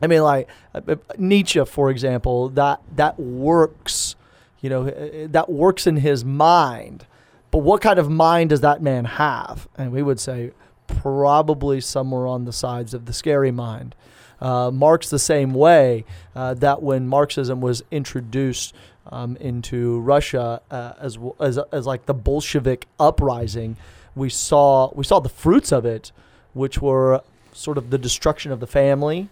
I 0.01 0.07
mean, 0.07 0.23
like 0.23 0.49
uh, 0.75 0.81
uh, 0.89 0.97
Nietzsche, 1.19 1.65
for 1.65 1.91
example, 1.91 2.49
that 2.51 2.81
that 2.97 3.19
works. 3.21 4.17
You 4.61 4.71
know, 4.71 4.89
uh, 4.89 5.29
that 5.31 5.49
works 5.49 5.87
in 5.87 5.99
his 5.99 6.25
mind. 6.25 7.07
But 7.51 7.59
what 7.59 7.81
kind 7.81 7.99
of 7.99 8.11
mind 8.11 8.51
does 8.51 8.63
that 8.63 8.83
man 8.83 9.05
have? 9.05 9.69
And 9.77 9.93
we 9.93 10.03
would 10.03 10.19
say 10.19 10.51
probably 10.89 11.81
somewhere 11.81 12.27
on 12.27 12.45
the 12.45 12.53
sides 12.53 12.93
of 12.95 13.07
the 13.07 13.13
scary 13.13 13.53
mind. 13.53 13.95
Uh, 14.41 14.71
Marx 14.71 15.11
the 15.11 15.19
same 15.19 15.55
way 15.55 16.05
uh, 16.35 16.55
that 16.55 16.83
when 16.83 17.07
Marxism 17.09 17.61
was 17.61 17.83
introduced 17.91 18.75
um, 19.11 19.37
into 19.37 20.01
Russia 20.01 20.61
uh, 20.71 20.93
as, 20.99 21.19
as 21.41 21.59
as 21.73 21.87
like 21.87 22.07
the 22.07 22.15
Bolshevik 22.15 22.87
uprising, 23.01 23.77
we 24.15 24.29
saw 24.29 24.93
we 24.95 25.05
saw 25.05 25.19
the 25.19 25.29
fruits 25.29 25.73
of 25.73 25.85
it, 25.85 26.13
which 26.53 26.81
were 26.81 27.23
sort 27.53 27.79
of 27.79 27.91
the 27.91 27.99
destruction 27.99 28.53
of 28.53 28.61
the 28.61 28.67
family, 28.67 29.29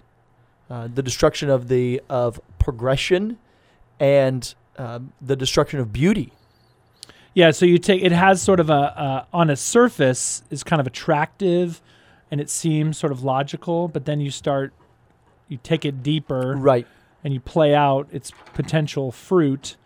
uh, 0.70 0.88
the 0.93 1.03
destruction 1.03 1.50
of 1.50 1.69
the 1.69 2.00
of 2.08 2.41
progression, 2.58 3.38
and 4.00 4.55
um, 4.79 5.13
the 5.20 5.36
destruction 5.36 5.79
of 5.79 5.93
beauty. 5.93 6.32
Yeah, 7.36 7.50
so 7.50 7.66
you 7.66 7.76
take 7.76 8.02
it 8.02 8.12
has 8.12 8.40
sort 8.40 8.60
of 8.60 8.70
a 8.70 8.72
uh, 8.72 9.24
on 9.31 9.50
a 9.50 9.56
surface 9.56 10.43
is 10.48 10.64
kind 10.64 10.81
of 10.81 10.86
attractive, 10.86 11.82
and 12.31 12.40
it 12.40 12.48
seems 12.48 12.96
sort 12.96 13.12
of 13.12 13.22
logical, 13.22 13.88
but 13.88 14.06
then 14.06 14.20
you 14.20 14.31
start 14.31 14.72
you 15.48 15.58
take 15.62 15.84
it 15.84 16.02
deeper 16.02 16.55
Right. 16.56 16.86
and 17.22 17.34
you 17.34 17.40
play 17.40 17.74
out 17.74 18.08
its 18.10 18.32
potential 18.55 19.12
fruit, 19.12 19.76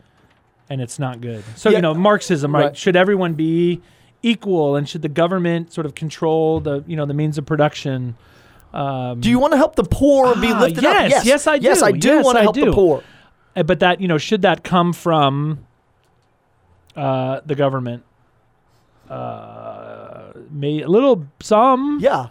and 0.70 0.80
it's 0.80 1.00
not 1.00 1.20
good. 1.20 1.42
So 1.56 1.70
Yeah. 1.70 1.78
you 1.78 1.82
know 1.82 1.92
Marxism, 1.92 2.54
right? 2.54 2.66
Right. 2.66 2.76
Should 2.76 2.94
everyone 2.94 3.34
be 3.34 3.80
equal, 4.22 4.76
and 4.76 4.88
should 4.88 5.02
the 5.02 5.08
government 5.08 5.72
sort 5.72 5.86
of 5.86 5.96
control 5.96 6.60
the 6.60 6.84
you 6.86 6.94
know 6.94 7.04
the 7.04 7.14
means 7.14 7.36
of 7.36 7.46
production? 7.46 8.14
Um, 8.72 9.20
Do 9.20 9.28
you 9.28 9.40
want 9.40 9.54
to 9.54 9.56
help 9.56 9.74
the 9.74 9.82
poor 9.82 10.36
be 10.36 10.52
Ah, 10.52 10.60
lifted 10.60 10.84
yes, 10.84 11.04
up? 11.06 11.10
yes, 11.10 11.26
yes, 11.26 11.46
I 11.48 11.58
do. 11.58 11.64
Yes. 11.66 11.82
I 11.82 11.90
do 11.90 12.08
Yes, 12.08 12.24
want 12.24 12.36
to 12.38 12.42
help 12.42 12.54
the 12.54 12.70
poor. 12.72 13.02
Uh, 13.56 13.64
but 13.64 13.80
that 13.80 14.00
you 14.00 14.06
know 14.06 14.18
should 14.18 14.42
that 14.42 14.62
come 14.62 14.92
from 14.92 15.66
uh, 17.00 17.40
the 17.46 17.54
government 17.54 18.02
uh, 19.08 20.32
may 20.50 20.82
a 20.82 20.88
little 20.88 21.26
some 21.40 21.98
Yeah. 22.00 22.26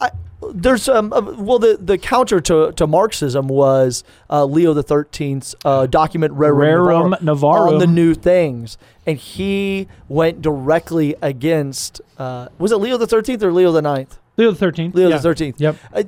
I, 0.00 0.10
there's 0.52 0.88
um 0.88 1.12
uh, 1.12 1.20
well 1.20 1.58
the 1.58 1.78
the 1.80 1.96
counter 1.98 2.40
to, 2.40 2.72
to 2.72 2.86
Marxism 2.86 3.48
was 3.48 4.04
uh, 4.28 4.44
Leo 4.44 4.74
the 4.74 4.82
Thirteenth's 4.82 5.54
uh, 5.64 5.86
document 5.86 6.34
Rerum, 6.34 7.14
Rerum 7.14 7.20
Novarum 7.20 7.72
on 7.74 7.78
the 7.78 7.86
new 7.86 8.14
things, 8.14 8.76
and 9.06 9.16
he 9.18 9.88
went 10.08 10.42
directly 10.42 11.14
against 11.22 12.00
uh, 12.18 12.48
was 12.58 12.72
it 12.72 12.76
Leo 12.76 12.96
the 12.98 13.06
Thirteenth 13.06 13.42
or 13.42 13.52
Leo 13.52 13.72
the 13.72 13.82
Ninth? 13.82 14.18
Leo 14.36 14.50
the 14.50 14.58
Thirteenth. 14.58 14.94
Leo 14.94 15.08
yeah. 15.08 15.16
the 15.16 15.22
Thirteenth. 15.22 15.60
Yep. 15.60 15.76
Uh, 15.92 16.02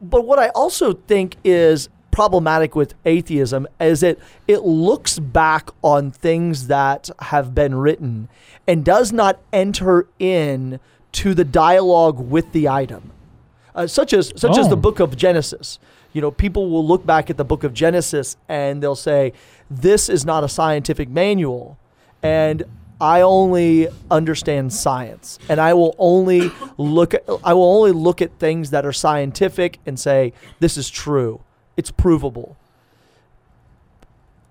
but 0.00 0.24
what 0.24 0.38
I 0.38 0.48
also 0.48 0.92
think 0.92 1.36
is 1.44 1.88
problematic 2.14 2.76
with 2.76 2.94
atheism 3.04 3.66
is 3.80 4.02
it 4.04 4.18
it 4.46 4.62
looks 4.62 5.18
back 5.18 5.68
on 5.82 6.12
things 6.12 6.68
that 6.68 7.10
have 7.18 7.54
been 7.54 7.74
written 7.74 8.28
and 8.68 8.84
does 8.84 9.12
not 9.12 9.40
enter 9.52 10.06
in 10.20 10.78
to 11.10 11.34
the 11.34 11.44
dialogue 11.44 12.18
with 12.18 12.52
the 12.52 12.68
item. 12.68 13.10
Uh, 13.74 13.86
such 13.88 14.12
as 14.12 14.32
such 14.36 14.56
as 14.56 14.68
the 14.68 14.76
Oh. 14.76 14.86
book 14.86 15.00
of 15.00 15.16
Genesis. 15.16 15.80
You 16.12 16.20
know, 16.20 16.30
people 16.30 16.70
will 16.70 16.86
look 16.86 17.04
back 17.04 17.28
at 17.30 17.36
the 17.36 17.44
book 17.44 17.64
of 17.64 17.74
Genesis 17.74 18.36
and 18.48 18.80
they'll 18.80 18.94
say, 18.94 19.32
"This 19.68 20.08
is 20.08 20.24
not 20.24 20.44
a 20.44 20.48
scientific 20.48 21.08
manual," 21.08 21.76
and 22.22 22.62
I 23.00 23.22
only 23.22 23.88
understand 24.08 24.72
science, 24.72 25.40
and 25.48 25.60
I 25.60 25.74
will 25.74 25.96
only 25.98 26.52
look 26.78 27.14
at 27.14 27.24
I 27.42 27.52
will 27.54 27.64
only 27.78 27.90
look 27.90 28.22
at 28.22 28.30
things 28.38 28.70
that 28.70 28.86
are 28.86 28.92
scientific 28.92 29.80
and 29.84 29.98
say, 29.98 30.32
"This 30.60 30.76
is 30.76 30.88
true. 30.88 31.40
It's 31.76 31.90
provable." 31.90 32.56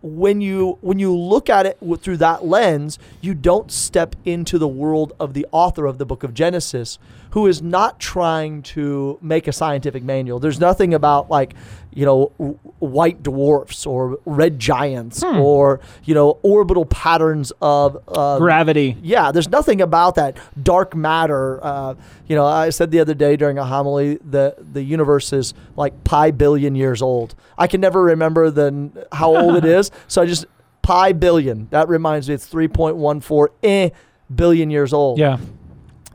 when 0.03 0.41
you 0.41 0.77
when 0.81 0.99
you 0.99 1.15
look 1.15 1.49
at 1.49 1.65
it 1.65 1.77
through 2.01 2.17
that 2.17 2.45
lens, 2.45 2.99
you 3.21 3.33
don't 3.33 3.71
step 3.71 4.17
into 4.25 4.59
the 4.59 4.67
world 4.67 5.13
of 5.17 5.33
the 5.33 5.47
author 5.51 5.85
of 5.85 5.97
the 5.97 6.05
book 6.05 6.23
of 6.23 6.33
Genesis, 6.33 6.99
who 7.31 7.47
is 7.47 7.61
not 7.61 7.99
trying 7.99 8.61
to 8.61 9.17
make 9.21 9.47
a 9.47 9.53
scientific 9.53 10.03
manual. 10.03 10.39
There's 10.39 10.59
nothing 10.59 10.93
about 10.93 11.29
like, 11.31 11.53
you 11.95 12.05
know, 12.05 12.31
w- 12.37 12.57
white 12.79 13.21
dwarfs 13.23 13.85
or 13.85 14.17
red 14.25 14.59
giants 14.59 15.21
Hmm. 15.23 15.37
or 15.39 15.79
you 16.03 16.13
know 16.13 16.37
orbital 16.43 16.85
patterns 16.85 17.51
of 17.61 17.97
uh, 18.07 18.37
Gravity. 18.39 18.97
yeah, 19.01 19.31
there's 19.31 19.49
nothing 19.49 19.81
about 19.81 20.15
that 20.15 20.37
dark 20.61 20.95
matter. 20.95 21.59
Uh, 21.63 21.95
you 22.27 22.35
know, 22.35 22.45
I 22.45 22.69
said 22.69 22.91
the 22.91 22.99
other 22.99 23.13
day 23.13 23.35
during 23.35 23.57
a 23.57 23.65
homily 23.65 24.17
that 24.31 24.73
the 24.73 24.81
universe 24.83 25.31
is 25.33 25.53
like 25.75 26.03
pi 26.03 26.31
billion 26.31 26.75
years 26.75 27.01
old. 27.01 27.35
I 27.57 27.67
can 27.67 27.81
never 27.81 28.01
remember 28.03 28.49
the 28.51 29.07
how 29.11 29.35
old 29.35 29.55
it 29.55 29.65
is, 29.79 29.91
so 30.07 30.21
I 30.21 30.25
just 30.25 30.45
pi 30.81 31.13
billion. 31.13 31.67
That 31.71 31.87
reminds 31.87 32.27
me, 32.27 32.35
it's 32.35 32.49
3.14 32.49 33.49
eh, 33.63 33.89
billion 34.35 34.69
years 34.69 34.91
old. 34.93 35.17
Yeah. 35.19 35.37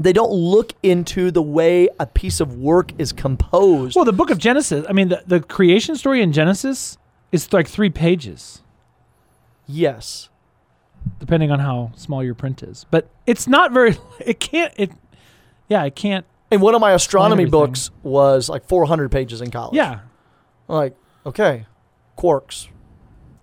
They 0.01 0.13
don't 0.13 0.31
look 0.31 0.75
into 0.83 1.31
the 1.31 1.43
way 1.43 1.89
a 1.99 2.07
piece 2.07 2.41
of 2.41 2.57
work 2.57 2.93
is 2.99 3.13
composed. 3.13 3.97
Well, 3.97 4.05
the 4.05 4.13
book 4.13 4.31
of 4.31 4.39
Genesis, 4.39 4.87
I 4.89 4.93
mean, 4.93 5.09
the, 5.09 5.23
the 5.27 5.41
creation 5.41 5.97
story 5.97 6.23
in 6.23 6.33
Genesis 6.33 6.99
is 7.33 7.53
like 7.53 7.67
three 7.67 7.91
pages, 7.91 8.63
yes. 9.67 10.29
depending 11.19 11.51
on 11.51 11.59
how 11.59 11.93
small 11.97 12.23
your 12.23 12.35
print 12.35 12.63
is. 12.63 12.87
But 12.91 13.11
it's 13.27 13.49
not 13.49 13.73
very, 13.73 13.97
it 14.21 14.39
can't, 14.39 14.73
it, 14.77 14.93
yeah, 15.69 15.85
it 15.85 15.97
can't, 15.97 16.25
And 16.51 16.63
one 16.63 16.75
of 16.75 16.81
my 16.81 16.93
astronomy 16.93 17.47
books 17.47 17.91
was 18.03 18.49
like 18.49 18.67
400 18.69 19.11
pages 19.11 19.41
in 19.41 19.51
college. 19.51 19.75
yeah. 19.75 20.01
Like, 20.69 20.95
okay, 21.25 21.67
quarks, 22.17 22.69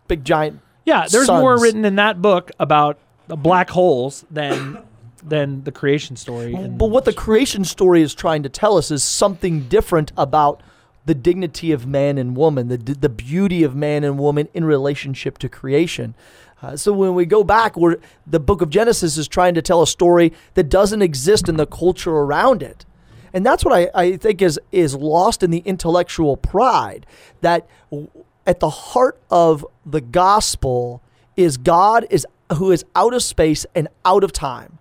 big 0.08 0.24
giant 0.24 0.62
Yeah, 0.86 1.08
there's 1.10 1.28
more 1.28 1.60
written 1.60 1.84
in 1.86 1.96
that 1.96 2.22
book 2.22 2.52
about 2.60 3.00
the 3.28 3.36
black 3.36 3.72
holes 3.72 4.26
than 4.30 4.78
than 5.28 5.64
the 5.64 5.72
creation 5.72 6.16
story. 6.16 6.56
But 6.56 6.88
what 6.88 7.06
the 7.06 7.14
creation 7.14 7.64
story 7.66 8.02
is 8.02 8.14
trying 8.14 8.44
to 8.44 8.50
tell 8.50 8.78
us 8.78 8.92
is 8.92 9.04
something 9.04 9.68
different 9.68 10.12
about 10.18 10.62
the 11.06 11.16
dignity 11.16 11.72
of 11.72 11.86
man 11.86 12.18
and 12.18 12.36
woman, 12.36 12.68
the, 12.68 12.78
the 12.78 13.10
beauty 13.10 13.64
of 13.64 13.76
man 13.76 14.04
and 14.04 14.18
woman 14.18 14.48
in 14.54 14.66
relationship 14.66 15.38
to 15.40 15.50
creation. 15.50 16.16
Uh, 16.62 16.76
so 16.76 16.92
when 16.92 17.14
we 17.14 17.26
go 17.26 17.44
back, 17.44 17.76
we're, 17.78 17.98
the 18.26 18.40
book 18.40 18.62
of 18.62 18.70
Genesis 18.70 19.18
is 19.18 19.28
trying 19.28 19.54
to 19.54 19.62
tell 19.62 19.82
a 19.82 19.88
story 19.88 20.34
that 20.56 20.70
doesn't 20.70 21.02
exist 21.02 21.48
in 21.48 21.58
the 21.58 21.68
culture 21.68 22.12
around 22.12 22.64
it. 22.64 22.86
And 23.34 23.46
that's 23.46 23.66
what 23.66 23.74
I, 23.74 23.90
I 23.94 24.18
think 24.18 24.42
is, 24.42 24.60
is 24.72 24.96
lost 24.96 25.44
in 25.44 25.52
the 25.52 25.60
intellectual 25.60 26.38
pride 26.38 27.06
that 27.42 27.68
w- 27.92 28.10
at 28.48 28.60
the 28.60 28.70
heart 28.70 29.20
of 29.30 29.66
the 29.86 30.02
gospel 30.02 31.04
is 31.36 31.58
God 31.58 32.08
is 32.10 32.26
who 32.54 32.72
is 32.72 32.86
out 32.96 33.14
of 33.14 33.24
space 33.24 33.66
and 33.76 33.88
out 34.06 34.24
of 34.24 34.32
time 34.32 34.78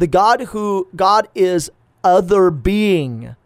the 0.00 0.06
God 0.06 0.40
who 0.40 0.88
God 0.96 1.28
is 1.34 1.70
other 2.02 2.50
being. 2.50 3.36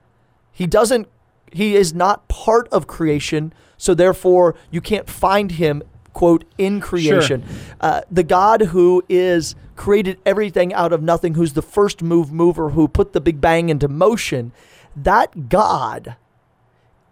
He 0.52 0.66
doesn't 0.68 1.08
he 1.50 1.74
is 1.74 1.92
not 1.92 2.26
part 2.28 2.68
of 2.68 2.86
creation, 2.86 3.52
so 3.76 3.92
therefore 3.92 4.54
you 4.70 4.80
can't 4.80 5.10
find 5.10 5.52
him 5.52 5.82
quote 6.12 6.44
in 6.56 6.80
creation. 6.80 7.44
Uh, 7.80 8.02
the 8.08 8.22
God 8.22 8.60
who 8.62 9.02
is 9.08 9.56
created 9.74 10.18
everything 10.24 10.72
out 10.72 10.92
of 10.92 11.02
nothing, 11.02 11.34
who's 11.34 11.54
the 11.54 11.62
first 11.62 12.02
move 12.02 12.32
mover, 12.32 12.70
who 12.70 12.86
put 12.86 13.12
the 13.12 13.20
Big 13.20 13.40
Bang 13.40 13.68
into 13.68 13.88
motion. 13.88 14.52
That 14.94 15.48
God 15.48 16.14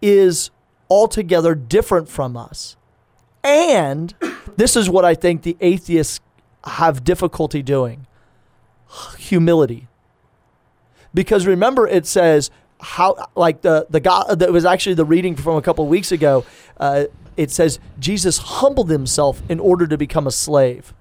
is 0.00 0.52
altogether 0.88 1.56
different 1.56 2.08
from 2.08 2.36
us. 2.36 2.76
And 3.42 4.14
this 4.56 4.76
is 4.76 4.88
what 4.88 5.04
I 5.04 5.16
think 5.16 5.42
the 5.42 5.56
atheists 5.60 6.20
have 6.64 7.02
difficulty 7.02 7.60
doing 7.60 8.06
humility. 9.18 9.88
Because 11.14 11.46
remember, 11.46 11.86
it 11.86 12.06
says 12.06 12.50
how 12.80 13.28
like 13.34 13.62
the 13.62 13.86
the 13.90 14.00
God 14.00 14.38
that 14.40 14.52
was 14.52 14.64
actually 14.64 14.94
the 14.94 15.04
reading 15.04 15.36
from 15.36 15.56
a 15.56 15.62
couple 15.62 15.84
of 15.84 15.90
weeks 15.90 16.12
ago. 16.12 16.44
Uh, 16.78 17.04
it 17.36 17.50
says 17.50 17.78
Jesus 17.98 18.38
humbled 18.38 18.90
himself 18.90 19.42
in 19.48 19.60
order 19.60 19.86
to 19.86 19.96
become 19.96 20.26
a 20.26 20.30
slave, 20.30 20.92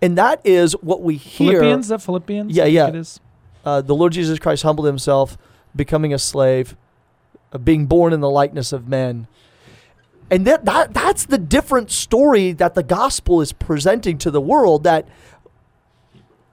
and 0.00 0.16
that 0.18 0.40
is 0.44 0.72
what 0.80 1.02
we 1.02 1.16
hear. 1.16 1.52
Philippians, 1.52 1.86
is 1.86 1.88
that 1.90 2.02
Philippians? 2.02 2.52
Yeah, 2.52 2.64
yeah. 2.64 2.88
It 2.88 2.96
is. 2.96 3.20
Uh, 3.64 3.80
the 3.80 3.94
Lord 3.94 4.12
Jesus 4.12 4.38
Christ 4.38 4.62
humbled 4.62 4.86
himself, 4.86 5.38
becoming 5.74 6.12
a 6.12 6.18
slave, 6.18 6.76
uh, 7.52 7.58
being 7.58 7.86
born 7.86 8.12
in 8.12 8.20
the 8.20 8.30
likeness 8.30 8.72
of 8.72 8.88
men. 8.88 9.28
And 10.30 10.46
that, 10.46 10.64
that 10.64 10.94
that's 10.94 11.26
the 11.26 11.36
different 11.38 11.90
story 11.90 12.52
that 12.52 12.74
the 12.74 12.82
gospel 12.82 13.42
is 13.42 13.52
presenting 13.52 14.16
to 14.18 14.30
the 14.30 14.40
world 14.40 14.82
that 14.84 15.06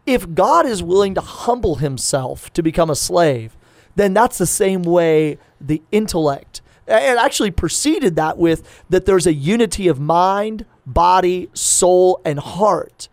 if 0.10 0.34
God 0.34 0.66
is 0.66 0.82
willing 0.82 1.13
to 1.16 1.22
humble 1.22 1.75
himself 1.75 2.51
to 2.54 2.63
become 2.63 2.89
a 2.89 2.96
slave, 2.96 3.56
then 3.96 4.13
that's 4.13 4.38
the 4.38 4.48
same 4.48 4.84
way 4.84 5.38
the 5.62 5.82
intellect. 5.92 6.62
It 6.88 7.18
actually 7.18 7.51
preceded 7.51 8.16
that 8.16 8.38
with 8.38 8.84
that 8.89 9.06
there's 9.06 9.28
a 9.28 9.34
unity 9.34 9.88
of 9.88 10.00
mind, 10.00 10.66
body, 10.86 11.50
soul, 11.54 12.20
and 12.25 12.39
heart. 12.39 13.10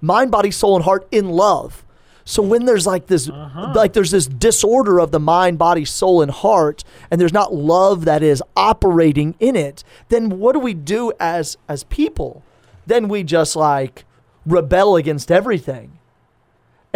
Mind, 0.00 0.30
body, 0.30 0.50
soul, 0.50 0.74
and 0.74 0.84
heart 0.84 1.06
in 1.12 1.28
love. 1.28 1.84
So 2.24 2.42
when 2.42 2.66
there's 2.66 2.86
like 2.86 3.06
this, 3.06 3.28
uh-huh. 3.28 3.72
like 3.74 3.92
there's 3.92 4.10
this 4.10 4.26
disorder 4.26 4.98
of 4.98 5.12
the 5.12 5.20
mind, 5.20 5.58
body, 5.58 5.84
soul, 5.84 6.20
and 6.20 6.30
heart, 6.30 6.84
and 7.10 7.20
there's 7.20 7.32
not 7.32 7.54
love 7.54 8.04
that 8.04 8.22
is 8.22 8.42
operating 8.56 9.34
in 9.38 9.56
it, 9.56 9.84
then 10.08 10.38
what 10.38 10.52
do 10.52 10.58
we 10.58 10.74
do 10.74 11.12
as 11.18 11.56
as 11.68 11.84
people? 11.84 12.42
Then 12.86 13.08
we 13.08 13.22
just 13.22 13.56
like 13.56 14.04
rebel 14.44 14.96
against 14.96 15.30
everything. 15.30 15.97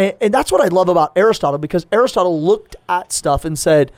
And, 0.02 0.14
and 0.20 0.34
that's 0.34 0.50
what 0.52 0.60
I 0.60 0.68
love 0.68 0.88
about 0.88 1.12
Aristotle 1.16 1.58
because 1.58 1.86
Aristotle 1.92 2.40
looked 2.42 2.76
at 2.88 3.12
stuff 3.12 3.44
and 3.44 3.58
said, 3.58 3.92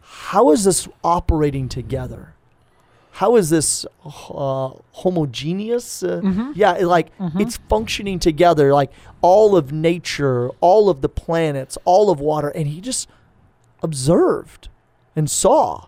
how 0.00 0.50
is 0.52 0.64
this 0.64 0.88
operating 1.02 1.68
together? 1.68 2.34
How 3.12 3.34
is 3.36 3.50
this 3.50 3.84
uh, 4.04 4.70
homogeneous? 4.92 6.02
Uh, 6.02 6.20
Yeah, 6.54 6.74
it, 6.76 6.86
like 6.86 7.08
it's 7.36 7.56
functioning 7.68 8.18
together, 8.20 8.72
like 8.72 8.90
all 9.22 9.56
of 9.56 9.72
nature, 9.72 10.50
all 10.60 10.88
of 10.88 11.00
the 11.00 11.08
planets, 11.08 11.76
all 11.84 12.10
of 12.10 12.20
water. 12.20 12.48
And 12.50 12.68
he 12.68 12.80
just 12.80 13.08
observed 13.82 14.68
and 15.16 15.28
saw. 15.30 15.86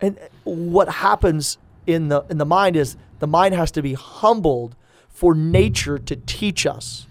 And 0.00 0.18
what 0.44 0.88
happens 0.88 1.58
in 1.86 2.08
the 2.08 2.24
in 2.30 2.38
the 2.38 2.46
mind 2.46 2.76
is 2.76 2.96
the 3.18 3.26
mind 3.26 3.54
has 3.54 3.70
to 3.72 3.82
be 3.82 3.94
humbled 3.94 4.74
for 5.10 5.34
nature 5.34 5.98
to 5.98 6.16
teach 6.16 6.64
us. 6.66 7.06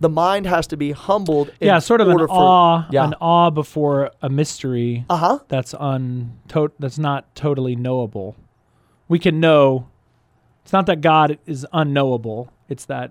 The 0.00 0.08
mind 0.08 0.46
has 0.46 0.66
to 0.68 0.76
be 0.76 0.92
humbled. 0.92 1.48
In 1.60 1.66
Yeah, 1.66 1.78
sort 1.80 2.00
of 2.00 2.08
an 2.08 2.18
for, 2.18 2.28
awe, 2.30 2.86
Yeah. 2.90 3.04
an 3.06 3.14
awe 3.20 3.50
before 3.50 4.10
a 4.22 4.28
mystery 4.28 5.04
Uh 5.10 5.16
huh. 5.16 5.38
that's 5.48 5.74
un 5.74 6.38
to- 6.48 6.72
that's 6.78 6.98
not 6.98 7.34
totally 7.34 7.74
knowable. 7.76 8.36
We 9.08 9.18
can 9.18 9.40
know. 9.40 9.88
It's 10.62 10.72
not 10.72 10.86
that 10.86 11.00
God 11.00 11.38
is 11.46 11.66
unknowable. 11.72 12.50
It's 12.68 12.84
that 12.84 13.10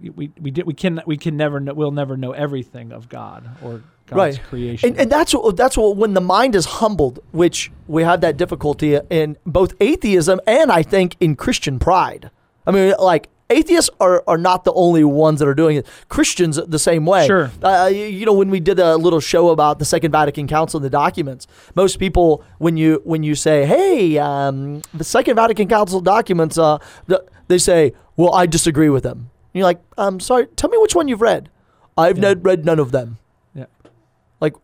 we 0.00 0.30
we 0.40 0.50
did 0.50 0.64
we 0.66 0.74
can 0.74 1.00
we 1.06 1.16
can 1.16 1.36
never 1.36 1.58
know, 1.60 1.74
we'll 1.74 1.90
never 1.90 2.16
know 2.16 2.32
everything 2.32 2.92
of 2.92 3.08
God 3.08 3.48
or 3.62 3.82
God's 4.06 4.38
Right. 4.38 4.42
creation. 4.48 4.90
And, 4.90 4.98
and 5.00 5.10
that's 5.10 5.34
what 5.34 5.56
that's 5.56 5.76
what 5.76 5.96
when 5.96 6.14
the 6.14 6.20
mind 6.20 6.54
is 6.54 6.66
humbled, 6.66 7.18
which 7.32 7.72
we 7.88 8.02
have 8.04 8.20
that 8.20 8.36
difficulty 8.36 8.98
in 9.10 9.36
both 9.44 9.74
atheism 9.80 10.40
and 10.46 10.70
I 10.70 10.82
think 10.82 11.16
in 11.20 11.34
Christian 11.36 11.78
pride. 11.78 12.30
I 12.66 12.70
mean, 12.70 12.94
like 13.00 13.28
atheists 13.50 13.90
are, 14.00 14.22
are 14.26 14.38
not 14.38 14.64
the 14.64 14.72
only 14.72 15.04
ones 15.04 15.38
that 15.40 15.48
are 15.48 15.54
doing 15.54 15.76
it. 15.76 15.86
Christians 16.08 16.56
the 16.56 16.78
same 16.78 17.06
way. 17.06 17.26
Sure. 17.26 17.50
Uh, 17.62 17.88
you 17.92 18.04
you 18.04 18.26
know, 18.26 18.32
when 18.32 18.50
we 18.50 18.60
did 18.60 18.78
a 18.78 18.96
little 18.96 19.20
show 19.20 19.50
about 19.50 19.78
the 19.78 19.84
Second 19.84 20.12
Vatican 20.12 20.46
Council 20.46 20.78
and 20.78 20.84
the 20.84 20.90
documents, 20.90 21.46
most 21.74 21.98
people 21.98 22.42
when 22.58 22.76
you 22.76 23.00
when 23.04 23.22
you 23.22 23.34
say, 23.34 23.64
"Hey, 23.66 24.18
um, 24.18 24.82
the 24.94 25.04
Second 25.04 25.36
Vatican 25.36 25.68
Council 25.68 26.00
documents," 26.00 26.58
uh, 26.58 26.78
th- 27.08 27.20
they 27.48 27.58
say, 27.58 27.92
"Well, 28.16 28.34
I 28.34 28.46
disagree 28.46 28.88
with 28.90 29.02
them." 29.02 29.18
And 29.52 29.60
you're 29.60 29.64
like, 29.64 29.80
"I'm 29.96 30.20
sorry. 30.20 30.46
Tell 30.56 30.70
me 30.70 30.78
which 30.78 30.94
one 30.94 31.08
you've 31.08 31.22
read." 31.22 31.48
I've 31.96 32.18
Yeah. 32.18 32.34
not 32.34 32.44
read 32.44 32.64
none 32.64 32.78
of 32.78 32.92
them. 32.92 33.18
yeah. 33.54 33.64
Like 34.40 34.54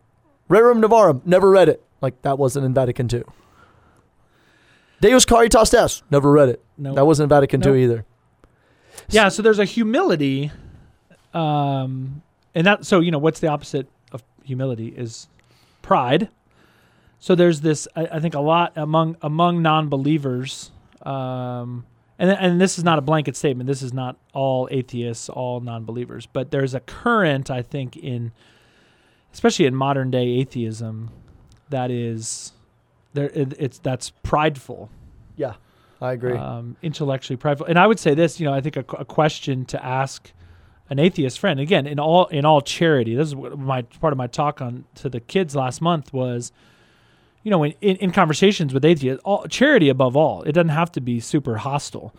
Rerum 0.49 0.81
Novarum, 0.81 1.21
never 1.25 1.49
read 1.49 1.67
it. 1.69 1.81
Like 2.01 2.21
that 2.21 2.37
wasn't 2.37 2.65
in 2.65 2.73
Vatican 2.73 3.09
II. 3.11 3.23
Deus 5.01 5.25
Caritas 5.25 5.73
Est, 5.73 6.03
never 6.09 6.31
read 6.31 6.49
it. 6.49 6.63
No. 6.77 6.93
That 6.93 7.05
wasn't 7.05 7.25
in 7.25 7.29
Vatican 7.29 7.59
Nope. 7.61 7.75
II 7.75 7.83
either. 7.83 8.05
Yeah, 9.09 9.29
so 9.29 9.41
there's 9.41 9.59
a 9.59 9.65
humility, 9.65 10.51
um, 11.33 12.21
and 12.53 12.67
that. 12.67 12.85
So 12.85 12.99
you 12.99 13.11
know, 13.11 13.19
what's 13.19 13.39
the 13.39 13.47
opposite 13.47 13.87
of 14.11 14.23
humility 14.43 14.87
is 14.87 15.27
pride. 15.81 16.29
So 17.19 17.35
there's 17.35 17.61
this. 17.61 17.87
I, 17.95 18.07
I 18.13 18.19
think 18.19 18.33
a 18.33 18.39
lot 18.39 18.73
among 18.75 19.17
among 19.21 19.61
non-believers, 19.61 20.71
um, 21.03 21.85
and 22.19 22.29
and 22.31 22.59
this 22.59 22.77
is 22.77 22.83
not 22.83 22.97
a 22.99 23.01
blanket 23.01 23.35
statement. 23.35 23.67
This 23.67 23.81
is 23.81 23.93
not 23.93 24.17
all 24.33 24.67
atheists, 24.71 25.29
all 25.29 25.59
non-believers, 25.59 26.27
but 26.27 26.51
there's 26.51 26.73
a 26.73 26.79
current 26.79 27.49
I 27.49 27.61
think 27.61 27.95
in, 27.95 28.31
especially 29.33 29.65
in 29.65 29.75
modern 29.75 30.11
day 30.11 30.27
atheism, 30.27 31.11
that 31.69 31.91
is 31.91 32.53
there. 33.13 33.29
It, 33.29 33.53
it's 33.59 33.79
that's 33.79 34.11
prideful. 34.23 34.89
Yeah, 35.35 35.53
I 36.05 36.13
agree. 36.13 36.37
um, 36.37 36.77
intellectually 36.81 37.37
prideful. 37.37 37.65
And 37.65 37.79
I 37.79 37.87
would 37.87 37.99
say 37.99 38.13
this, 38.13 38.39
you 38.39 38.45
know, 38.45 38.53
I 38.53 38.61
think 38.61 38.75
a, 38.77 38.85
a 38.97 39.05
question 39.05 39.65
to 39.65 39.83
ask 39.83 40.31
an 40.89 40.99
atheist 40.99 41.39
friend 41.39 41.59
again 41.59 41.87
in 41.87 41.99
all 41.99 42.27
in 42.27 42.45
all 42.45 42.61
charity. 42.61 43.15
This 43.15 43.29
is 43.29 43.35
what 43.35 43.57
my 43.57 43.81
part 43.81 44.13
of 44.13 44.17
my 44.17 44.27
talk 44.27 44.61
on 44.61 44.85
to 44.95 45.09
the 45.09 45.19
kids 45.19 45.55
last 45.55 45.81
month 45.81 46.13
was, 46.13 46.51
you 47.43 47.51
know, 47.51 47.63
in, 47.63 47.73
in, 47.81 47.95
in 47.97 48.11
conversations 48.11 48.73
with 48.73 48.85
atheists, 48.85 49.21
all, 49.25 49.45
charity 49.47 49.89
above 49.89 50.15
all. 50.15 50.43
It 50.43 50.51
doesn't 50.51 50.69
have 50.69 50.91
to 50.93 51.01
be 51.01 51.19
super 51.19 51.57
hostile, 51.57 52.13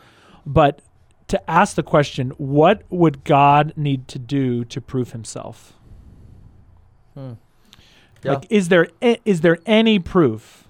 but 0.44 0.82
to 1.28 1.50
ask 1.50 1.76
the 1.76 1.82
question, 1.82 2.30
what 2.38 2.82
would 2.90 3.24
God 3.24 3.72
need 3.76 4.08
to 4.08 4.18
do 4.18 4.64
to 4.64 4.80
prove 4.80 5.12
Himself? 5.12 5.72
Hmm. 7.14 7.32
Yeah. 8.22 8.32
Like, 8.34 8.46
is 8.50 8.68
there 8.68 8.88
is 9.00 9.42
there 9.42 9.58
any 9.66 9.98
proof 9.98 10.66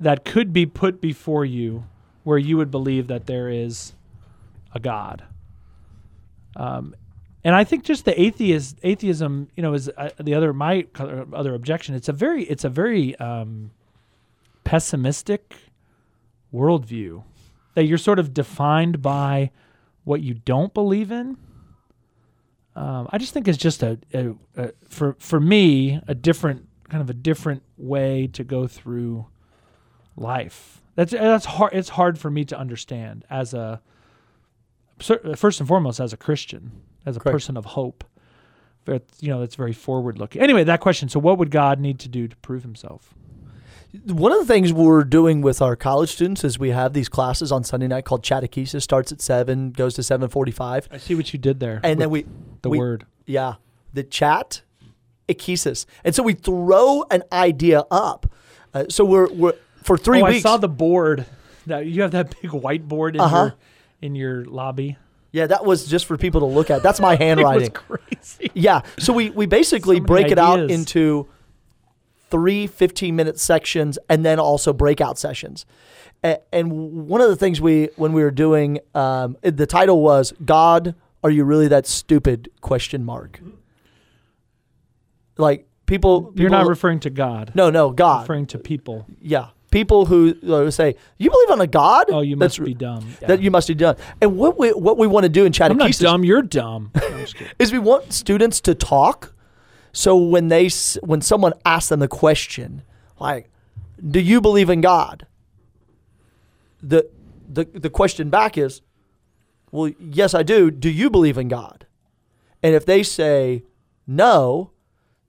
that 0.00 0.24
could 0.24 0.52
be 0.52 0.64
put 0.64 1.00
before 1.00 1.44
you 1.44 1.84
where 2.28 2.36
you 2.36 2.58
would 2.58 2.70
believe 2.70 3.06
that 3.06 3.24
there 3.24 3.48
is 3.48 3.94
a 4.74 4.78
God? 4.78 5.24
Um, 6.56 6.94
and 7.42 7.54
I 7.54 7.64
think 7.64 7.84
just 7.84 8.04
the 8.04 8.20
atheist 8.20 8.78
atheism, 8.82 9.48
you 9.56 9.62
know, 9.62 9.72
is 9.72 9.90
uh, 9.96 10.10
the 10.20 10.34
other 10.34 10.52
my 10.52 10.86
other 11.32 11.54
objection. 11.54 11.94
It's 11.94 12.10
a 12.10 12.12
very 12.12 12.44
it's 12.44 12.64
a 12.64 12.68
very 12.68 13.16
um, 13.16 13.70
pessimistic 14.64 15.56
worldview 16.52 17.22
that 17.74 17.84
you're 17.84 17.96
sort 17.96 18.18
of 18.18 18.34
defined 18.34 19.00
by 19.00 19.50
what 20.04 20.20
you 20.20 20.34
don't 20.34 20.74
believe 20.74 21.10
in. 21.10 21.38
Um, 22.76 23.08
I 23.10 23.16
just 23.16 23.32
think 23.32 23.48
it's 23.48 23.56
just 23.56 23.82
a, 23.82 23.98
a, 24.12 24.34
a 24.56 24.72
for 24.86 25.16
for 25.18 25.40
me 25.40 25.98
a 26.06 26.14
different 26.14 26.68
kind 26.90 27.00
of 27.00 27.08
a 27.08 27.14
different 27.14 27.62
way 27.78 28.26
to 28.34 28.44
go 28.44 28.66
through 28.66 29.26
life. 30.20 30.80
That's 30.94 31.12
that's 31.12 31.44
hard. 31.46 31.72
It's 31.74 31.90
hard 31.90 32.18
for 32.18 32.30
me 32.30 32.44
to 32.46 32.58
understand 32.58 33.24
as 33.30 33.54
a 33.54 33.80
first 34.98 35.60
and 35.60 35.68
foremost 35.68 36.00
as 36.00 36.12
a 36.12 36.16
Christian, 36.16 36.72
as 37.06 37.16
a 37.16 37.20
Correct. 37.20 37.34
person 37.34 37.56
of 37.56 37.64
hope. 37.64 38.04
But 38.84 39.04
you 39.20 39.28
know, 39.28 39.40
that's 39.40 39.54
very 39.54 39.72
forward 39.72 40.18
looking. 40.18 40.42
Anyway, 40.42 40.64
that 40.64 40.80
question. 40.80 41.08
So, 41.08 41.20
what 41.20 41.38
would 41.38 41.50
God 41.50 41.78
need 41.78 41.98
to 42.00 42.08
do 42.08 42.26
to 42.26 42.36
prove 42.38 42.62
Himself? 42.62 43.14
One 44.04 44.32
of 44.32 44.38
the 44.38 44.44
things 44.46 44.72
we're 44.72 45.04
doing 45.04 45.40
with 45.40 45.62
our 45.62 45.74
college 45.76 46.10
students 46.10 46.44
is 46.44 46.58
we 46.58 46.70
have 46.70 46.92
these 46.92 47.08
classes 47.08 47.50
on 47.52 47.64
Sunday 47.64 47.86
night 47.88 48.04
called 48.04 48.22
Chatechesis. 48.22 48.82
Starts 48.82 49.12
at 49.12 49.20
seven, 49.20 49.70
goes 49.70 49.94
to 49.94 50.02
seven 50.02 50.28
forty-five, 50.28 50.88
I 50.90 50.98
see 50.98 51.14
what 51.14 51.32
you 51.32 51.38
did 51.38 51.60
there. 51.60 51.80
and 51.84 52.00
then 52.00 52.10
we 52.10 52.26
the 52.62 52.70
we- 52.70 52.78
word. 52.78 53.06
Yeah, 53.26 53.54
the 53.92 54.02
chat, 54.04 54.62
echesis, 55.28 55.84
and 56.02 56.14
so 56.14 56.22
we 56.22 56.32
throw 56.32 57.04
an 57.10 57.22
idea 57.30 57.84
up. 57.90 58.32
Uh, 58.72 58.84
so 58.88 59.04
we're 59.04 59.30
we're 59.32 59.54
for 59.88 59.98
three 59.98 60.22
oh, 60.22 60.26
weeks. 60.26 60.36
I 60.38 60.40
saw 60.50 60.56
the 60.58 60.68
board. 60.68 61.26
That 61.66 61.86
you 61.86 62.02
have 62.02 62.12
that 62.12 62.30
big 62.40 62.52
whiteboard 62.52 63.14
in 63.14 63.20
Uh-huh. 63.20 63.36
your 63.36 63.54
in 64.00 64.14
your 64.14 64.44
lobby. 64.44 64.96
yeah, 65.32 65.46
that 65.48 65.64
was 65.64 65.86
just 65.86 66.06
for 66.06 66.16
people 66.16 66.40
to 66.40 66.46
look 66.46 66.70
at. 66.70 66.82
That's 66.84 67.00
my 67.00 67.12
It 67.14 67.18
was 67.18 67.18
handwriting. 67.18 67.70
crazy. 67.72 68.50
Yeah, 68.54 68.82
so 68.98 69.12
we 69.12 69.30
we 69.30 69.46
basically 69.46 69.96
So 69.96 70.04
break 70.04 70.30
it 70.30 70.38
out 70.38 70.60
into 70.70 71.26
three 72.30 72.66
15 72.66 73.16
minute 73.16 73.38
sections 73.40 73.98
and 74.08 74.24
then 74.24 74.38
also 74.38 74.72
breakout 74.72 75.18
sessions. 75.18 75.66
A- 76.24 76.40
And 76.54 77.08
one 77.08 77.20
of 77.20 77.28
the 77.28 77.36
things 77.36 77.60
we 77.60 77.88
when 77.96 78.12
we 78.12 78.22
were 78.22 78.30
doing 78.30 78.78
um, 78.94 79.36
the 79.42 79.66
title 79.66 80.00
was 80.02 80.32
God, 80.44 80.94
are 81.24 81.30
you 81.30 81.44
really 81.44 81.68
that 81.68 81.86
stupid? 81.86 82.48
Question 82.60 83.04
mark. 83.04 83.40
Like 85.36 85.68
people, 85.86 86.32
You're 86.34 86.50
not 86.50 86.66
referring 86.66 87.00
to 87.00 87.10
God. 87.10 87.52
no 87.54 87.70
no 87.70 87.90
God 87.90 88.22
referring 88.22 88.46
to 88.48 88.58
people. 88.58 89.06
yeah 89.20 89.48
people 89.70 90.06
who 90.06 90.34
uh, 90.48 90.70
say 90.70 90.96
you 91.18 91.30
believe 91.30 91.50
on 91.50 91.60
a 91.60 91.66
God 91.66 92.06
Oh, 92.10 92.20
you 92.20 92.36
That's 92.36 92.58
must 92.58 92.66
be 92.66 92.74
dumb. 92.74 93.16
that 93.20 93.40
you 93.42 93.50
must 93.50 93.68
be 93.68 93.74
dumb. 93.74 93.96
And 94.20 94.36
what 94.36 94.58
we 94.58 94.70
what 94.70 94.98
we 94.98 95.06
want 95.06 95.24
to 95.24 95.28
do 95.28 95.44
in 95.44 95.52
I'm 95.60 95.76
not 95.76 95.92
dumb. 95.92 96.24
You're 96.24 96.42
dumb. 96.42 96.90
No, 96.94 97.06
I'm 97.06 97.18
just 97.20 97.36
kidding. 97.36 97.52
is 97.58 97.72
we 97.72 97.78
want 97.78 98.12
students 98.12 98.60
to 98.62 98.74
talk. 98.74 99.34
So 99.92 100.16
when 100.16 100.48
they 100.48 100.68
when 101.02 101.20
someone 101.20 101.52
asks 101.64 101.88
them 101.88 102.00
the 102.00 102.08
question 102.08 102.82
like, 103.18 103.50
"Do 104.06 104.20
you 104.20 104.40
believe 104.40 104.70
in 104.70 104.80
God?" 104.80 105.26
the 106.82 107.08
the 107.48 107.64
the 107.64 107.90
question 107.90 108.30
back 108.30 108.56
is, 108.56 108.82
"Well, 109.70 109.92
yes, 109.98 110.34
I 110.34 110.42
do. 110.42 110.70
Do 110.70 110.90
you 110.90 111.10
believe 111.10 111.38
in 111.38 111.48
God?" 111.48 111.86
And 112.62 112.74
if 112.74 112.84
they 112.86 113.02
say 113.02 113.64
no, 114.06 114.70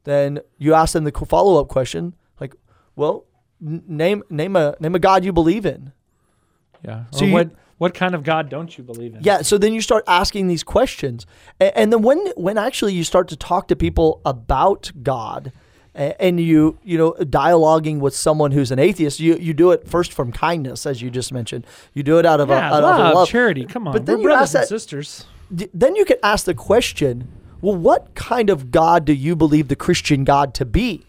then 0.04 0.40
you 0.58 0.74
ask 0.74 0.94
them 0.94 1.04
the 1.04 1.12
follow 1.12 1.60
up 1.60 1.68
question 1.68 2.16
like, 2.40 2.56
"Well, 2.96 3.26
name 3.62 4.24
name 4.30 4.56
a 4.56 4.76
name 4.80 4.96
a 4.96 5.00
God 5.00 5.24
you 5.26 5.34
believe 5.34 5.66
in." 5.66 5.92
Yeah. 6.86 7.04
So 7.12 7.26
you- 7.26 7.34
what 7.34 7.50
what 7.78 7.94
kind 7.94 8.14
of 8.14 8.24
God 8.24 8.50
don't 8.50 8.78
you 8.78 8.84
believe 8.84 9.16
in? 9.16 9.22
Yeah, 9.24 9.42
so 9.42 9.58
then 9.58 9.74
you 9.74 9.80
start 9.80 10.04
asking 10.06 10.48
these 10.48 10.64
questions, 10.64 11.26
and, 11.62 11.72
and 11.76 11.94
then 11.94 12.02
when 12.02 12.20
when 12.36 12.58
actually 12.58 12.94
you 12.94 13.04
start 13.06 13.28
to 13.30 13.38
talk 13.38 13.68
to 13.70 13.76
people 13.76 14.20
about 14.26 14.92
God, 15.02 15.54
a- 15.96 16.22
and 16.22 16.40
you 16.42 16.78
you 16.84 16.98
know 16.98 17.12
dialoguing 17.20 18.00
with 18.00 18.14
someone 18.16 18.52
who's 18.52 18.72
an 18.72 18.80
atheist, 18.80 19.20
you 19.22 19.36
you 19.38 19.54
do 19.54 19.72
it 19.72 19.88
first 19.88 20.12
from 20.12 20.32
kindness, 20.34 20.86
as 20.86 21.02
you 21.02 21.10
just 21.10 21.32
mentioned. 21.32 21.66
You 21.94 22.04
do 22.04 22.20
it 22.20 22.26
out 22.26 22.42
of 22.42 22.50
Yeah, 22.50 22.70
a 22.70 22.74
out 22.74 22.84
of 22.84 22.96
a 22.96 23.04
love, 23.04 23.14
love. 23.16 23.28
charity. 23.30 23.66
Come 23.66 23.88
on. 23.88 23.94
But 23.94 24.06
then 24.06 24.16
We're 24.18 24.22
you 24.24 24.28
brothers 24.28 24.42
ask 24.50 24.56
and 24.56 24.64
that- 24.64 24.68
sisters. 24.68 25.26
Then 25.52 25.96
you 25.96 26.06
can 26.06 26.18
ask 26.22 26.46
the 26.46 26.54
question, 26.54 27.28
well, 27.62 27.76
what 27.76 28.14
kind 28.14 28.52
of 28.52 28.70
God 28.72 29.04
do 29.06 29.14
you 29.14 29.36
believe 29.36 29.68
the 29.68 29.76
Christian 29.76 30.24
God 30.24 30.54
to 30.54 30.66
be? 30.66 31.06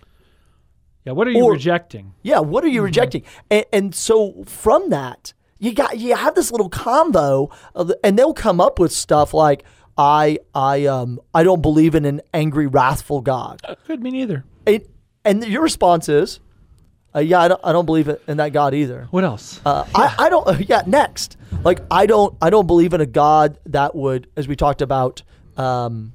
Yeah. 1.04 1.12
What 1.12 1.26
are 1.26 1.30
you 1.30 1.44
or- 1.44 1.52
rejecting? 1.52 2.14
Yeah, 2.22 2.40
what 2.40 2.62
are 2.64 2.66
Mm-hmm. 2.66 2.74
you 2.74 2.82
rejecting? 2.82 3.22
And, 3.50 3.64
and 3.72 3.94
so 3.94 4.44
from 4.46 4.90
that, 4.90 5.32
you 5.58 5.72
got 5.74 5.98
you 5.98 6.14
have 6.16 6.34
this 6.34 6.50
little 6.50 6.68
combo, 6.70 7.50
of, 7.74 7.92
and 8.04 8.18
they'll 8.18 8.34
come 8.34 8.60
up 8.60 8.78
with 8.78 8.92
stuff 8.92 9.34
like 9.34 9.64
I 9.98 10.38
I 10.54 10.86
um 10.86 11.20
I 11.34 11.42
don't 11.42 11.60
believe 11.62 11.94
in 11.94 12.04
an 12.04 12.20
angry, 12.32 12.66
wrathful 12.66 13.20
God. 13.20 13.60
Could 13.86 14.02
me 14.02 14.10
neither. 14.10 14.44
It, 14.66 14.88
and 15.24 15.44
your 15.46 15.62
response 15.62 16.08
is, 16.08 16.40
uh, 17.14 17.18
yeah, 17.18 17.40
I 17.40 17.48
don't 17.48 17.60
I 17.64 17.72
don't 17.72 17.84
believe 17.86 18.08
in 18.26 18.36
that 18.38 18.52
God 18.54 18.72
either. 18.72 19.08
What 19.10 19.24
else? 19.24 19.60
Uh, 19.66 19.84
I, 19.94 20.14
I 20.18 20.28
don't. 20.30 20.46
Uh, 20.46 20.56
yeah, 20.66 20.82
next. 20.86 21.36
Like 21.64 21.80
I 21.90 22.06
don't. 22.06 22.34
I 22.40 22.48
don't 22.50 22.66
believe 22.66 22.94
in 22.94 23.00
a 23.02 23.06
God 23.06 23.58
that 23.66 23.94
would, 23.94 24.28
as 24.36 24.48
we 24.48 24.56
talked 24.56 24.80
about, 24.80 25.22
um, 25.58 26.12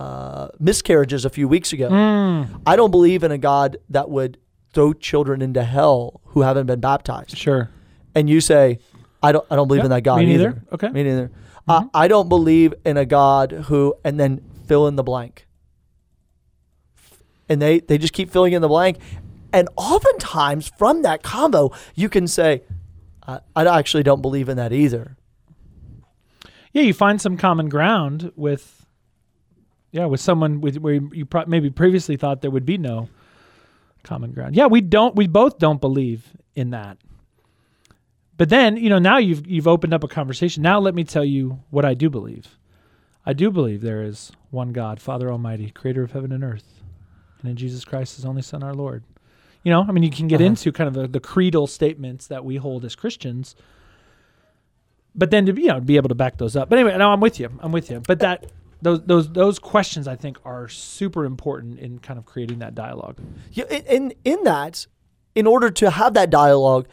uh, 0.00 0.48
miscarriages 0.58 1.24
a 1.24 1.30
few 1.30 1.46
weeks 1.46 1.72
ago. 1.72 1.90
Mm, 1.90 2.62
I 2.66 2.74
don't 2.76 2.90
believe 2.90 3.22
in 3.22 3.30
a 3.30 3.38
God 3.38 3.76
that 3.90 4.08
would 4.08 4.38
throw 4.72 4.92
children 4.94 5.42
into 5.42 5.62
hell 5.62 6.20
who 6.26 6.40
haven't 6.42 6.66
been 6.66 6.80
baptized. 6.80 7.36
sure. 7.36 7.70
And 8.14 8.28
you 8.28 8.40
say, 8.40 8.78
I 9.22 9.30
don't. 9.32 9.46
I 9.50 9.56
don't 9.56 9.68
believe 9.68 9.84
in 9.84 9.90
that 9.90 10.02
God 10.02 10.20
me 10.20 10.26
neither. 10.26 10.48
either. 10.48 10.64
Okay. 10.72 10.86
Mm-hmm. 10.86 10.94
Me 10.94 11.02
neither. 11.04 11.30
Uh, 11.68 11.84
I 11.94 12.08
don't 12.08 12.28
believe 12.28 12.74
in 12.84 12.96
a 12.96 13.04
God 13.04 13.52
who, 13.52 13.94
and 14.02 14.18
then 14.18 14.40
fill 14.66 14.88
in 14.88 14.96
the 14.96 15.04
blank. 15.04 15.46
And 17.48 17.60
they 17.62 17.80
they 17.80 17.98
just 17.98 18.12
keep 18.12 18.30
filling 18.30 18.52
in 18.54 18.62
the 18.62 18.68
blank, 18.68 18.98
and 19.52 19.68
oftentimes 19.76 20.72
from 20.78 21.02
that 21.02 21.22
combo 21.22 21.72
you 21.94 22.08
can 22.08 22.26
say, 22.26 22.62
I, 23.26 23.40
I 23.54 23.78
actually 23.78 24.02
don't 24.02 24.22
believe 24.22 24.48
in 24.48 24.56
that 24.56 24.72
either. 24.72 25.16
Yeah, 26.72 26.82
you 26.82 26.94
find 26.94 27.20
some 27.20 27.36
common 27.36 27.68
ground 27.68 28.32
with, 28.36 28.79
yeah, 29.92 30.06
with 30.06 30.20
someone 30.20 30.60
with 30.60 30.76
where 30.78 30.94
you 30.94 31.26
pro- 31.26 31.46
maybe 31.46 31.70
previously 31.70 32.16
thought 32.16 32.40
there 32.42 32.50
would 32.50 32.66
be 32.66 32.78
no 32.78 33.08
common 34.02 34.32
ground. 34.32 34.54
Yeah, 34.56 34.66
we 34.66 34.80
don't. 34.80 35.14
We 35.16 35.26
both 35.26 35.58
don't 35.58 35.80
believe 35.80 36.26
in 36.54 36.70
that. 36.70 36.98
But 38.36 38.48
then 38.48 38.76
you 38.76 38.88
know 38.88 38.98
now 38.98 39.18
you've 39.18 39.46
you've 39.46 39.68
opened 39.68 39.92
up 39.92 40.04
a 40.04 40.08
conversation. 40.08 40.62
Now 40.62 40.78
let 40.78 40.94
me 40.94 41.04
tell 41.04 41.24
you 41.24 41.60
what 41.70 41.84
I 41.84 41.94
do 41.94 42.08
believe. 42.08 42.56
I 43.26 43.32
do 43.32 43.50
believe 43.50 43.82
there 43.82 44.02
is 44.02 44.32
one 44.50 44.72
God, 44.72 45.00
Father 45.00 45.30
Almighty, 45.30 45.70
Creator 45.70 46.02
of 46.04 46.12
heaven 46.12 46.32
and 46.32 46.42
earth, 46.42 46.80
and 47.40 47.50
in 47.50 47.56
Jesus 47.56 47.84
Christ, 47.84 48.16
His 48.16 48.24
only 48.24 48.42
Son, 48.42 48.62
our 48.62 48.74
Lord. 48.74 49.04
You 49.62 49.70
know, 49.70 49.84
I 49.86 49.92
mean, 49.92 50.02
you 50.02 50.10
can 50.10 50.26
get 50.26 50.40
Uh-huh. 50.40 50.46
into 50.46 50.72
kind 50.72 50.88
of 50.88 50.94
the, 50.94 51.06
the 51.06 51.20
creedal 51.20 51.66
statements 51.66 52.26
that 52.28 52.44
we 52.46 52.56
hold 52.56 52.84
as 52.84 52.96
Christians 52.96 53.54
but 55.14 55.30
then 55.30 55.44
to 55.46 55.52
be, 55.52 55.62
you 55.62 55.68
know 55.68 55.80
be 55.80 55.96
able 55.96 56.08
to 56.08 56.14
back 56.14 56.38
those 56.38 56.56
up. 56.56 56.68
But 56.68 56.78
anyway, 56.78 56.96
no, 56.96 57.10
I'm 57.10 57.20
with 57.20 57.40
you. 57.40 57.50
I'm 57.60 57.72
with 57.72 57.90
you. 57.90 58.00
But 58.06 58.20
that 58.20 58.46
those 58.82 59.02
those 59.04 59.32
those 59.32 59.58
questions 59.58 60.08
I 60.08 60.16
think 60.16 60.38
are 60.44 60.68
super 60.68 61.24
important 61.24 61.78
in 61.78 61.98
kind 61.98 62.18
of 62.18 62.24
creating 62.24 62.58
that 62.60 62.74
dialogue. 62.74 63.18
Yeah, 63.52 63.64
in, 63.66 64.14
in 64.24 64.44
that, 64.44 64.86
in 65.34 65.46
order 65.46 65.70
to 65.70 65.90
have 65.90 66.14
that 66.14 66.30
dialogue, 66.30 66.88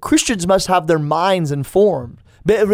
Christians 0.00 0.46
must 0.46 0.66
have 0.66 0.86
their 0.86 0.98
minds 0.98 1.52
informed. 1.52 2.18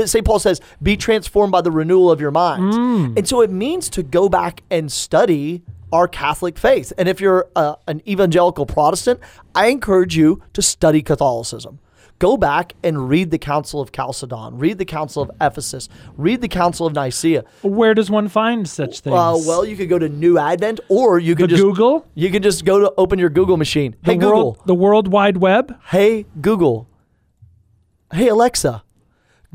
St. 0.04 0.24
Paul 0.24 0.38
says, 0.38 0.60
"Be 0.82 0.96
transformed 0.96 1.52
by 1.52 1.62
the 1.62 1.70
renewal 1.70 2.10
of 2.10 2.20
your 2.20 2.30
minds," 2.30 2.76
and 3.16 3.26
so 3.28 3.40
it 3.40 3.50
means 3.50 3.88
to 3.90 4.02
go 4.02 4.28
back 4.28 4.62
and 4.70 4.90
study 4.92 5.62
our 5.92 6.08
Catholic 6.08 6.58
faith. 6.58 6.92
And 6.98 7.08
if 7.08 7.20
you're 7.20 7.48
uh, 7.54 7.76
an 7.86 8.02
evangelical 8.08 8.66
Protestant, 8.66 9.20
I 9.54 9.66
encourage 9.68 10.16
you 10.16 10.42
to 10.54 10.62
study 10.62 11.02
Catholicism. 11.02 11.78
Go 12.18 12.36
back 12.36 12.74
and 12.84 13.08
read 13.08 13.30
the 13.32 13.38
Council 13.38 13.80
of 13.80 13.90
Chalcedon, 13.90 14.56
read 14.58 14.78
the 14.78 14.84
Council 14.84 15.22
of 15.22 15.30
Ephesus, 15.40 15.88
read 16.16 16.40
the 16.40 16.48
Council 16.48 16.86
of 16.86 16.94
Nicaea. 16.94 17.44
Where 17.62 17.94
does 17.94 18.10
one 18.10 18.28
find 18.28 18.68
such 18.68 19.00
things? 19.00 19.14
Uh, 19.14 19.36
well, 19.44 19.64
you 19.64 19.76
could 19.76 19.88
go 19.88 19.98
to 19.98 20.08
New 20.08 20.38
Advent, 20.38 20.78
or 20.88 21.18
you 21.18 21.34
the 21.34 21.42
could 21.42 21.50
just 21.50 21.62
Google, 21.62 22.06
you 22.14 22.30
can 22.30 22.42
just 22.42 22.64
go 22.64 22.78
to 22.78 22.92
open 22.96 23.18
your 23.18 23.28
Google 23.30 23.56
machine. 23.56 23.96
the 24.04 24.12
Hey 24.12 24.16
Google. 24.18 24.30
world, 24.32 24.62
the 24.66 24.74
World 24.74 25.08
Wide 25.08 25.38
Web. 25.38 25.76
Hey 25.86 26.26
Google. 26.40 26.88
Hey 28.12 28.28
Alexa, 28.28 28.84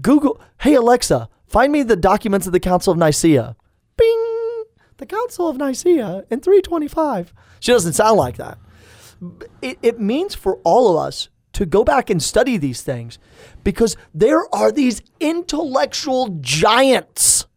Google. 0.02 0.42
Hey 0.62 0.74
Alexa, 0.74 1.30
find 1.46 1.72
me 1.72 1.84
the 1.84 1.96
documents 1.96 2.48
of 2.48 2.54
the 2.54 2.60
Council 2.60 2.92
of 2.92 2.98
Nicaea. 3.00 3.56
Bing. 3.96 4.64
The 4.98 5.06
Council 5.06 5.48
of 5.48 5.58
Nicaea 5.58 6.26
in 6.30 6.42
325. 6.42 7.34
She 7.60 7.72
doesn't 7.72 7.94
sound 7.94 8.18
like 8.18 8.38
that. 8.38 8.58
It, 9.62 9.78
it 9.82 10.00
means 10.00 10.36
for 10.36 10.56
all 10.64 10.90
of 10.98 11.06
us 11.08 11.30
to 11.58 11.66
go 11.66 11.84
back 11.84 12.12
and 12.12 12.22
study 12.22 12.56
these 12.58 12.84
things 12.84 13.18
because 13.64 13.98
there 14.14 14.44
are 14.54 14.72
these 14.72 15.02
intellectual 15.20 16.38
giants, 16.40 17.48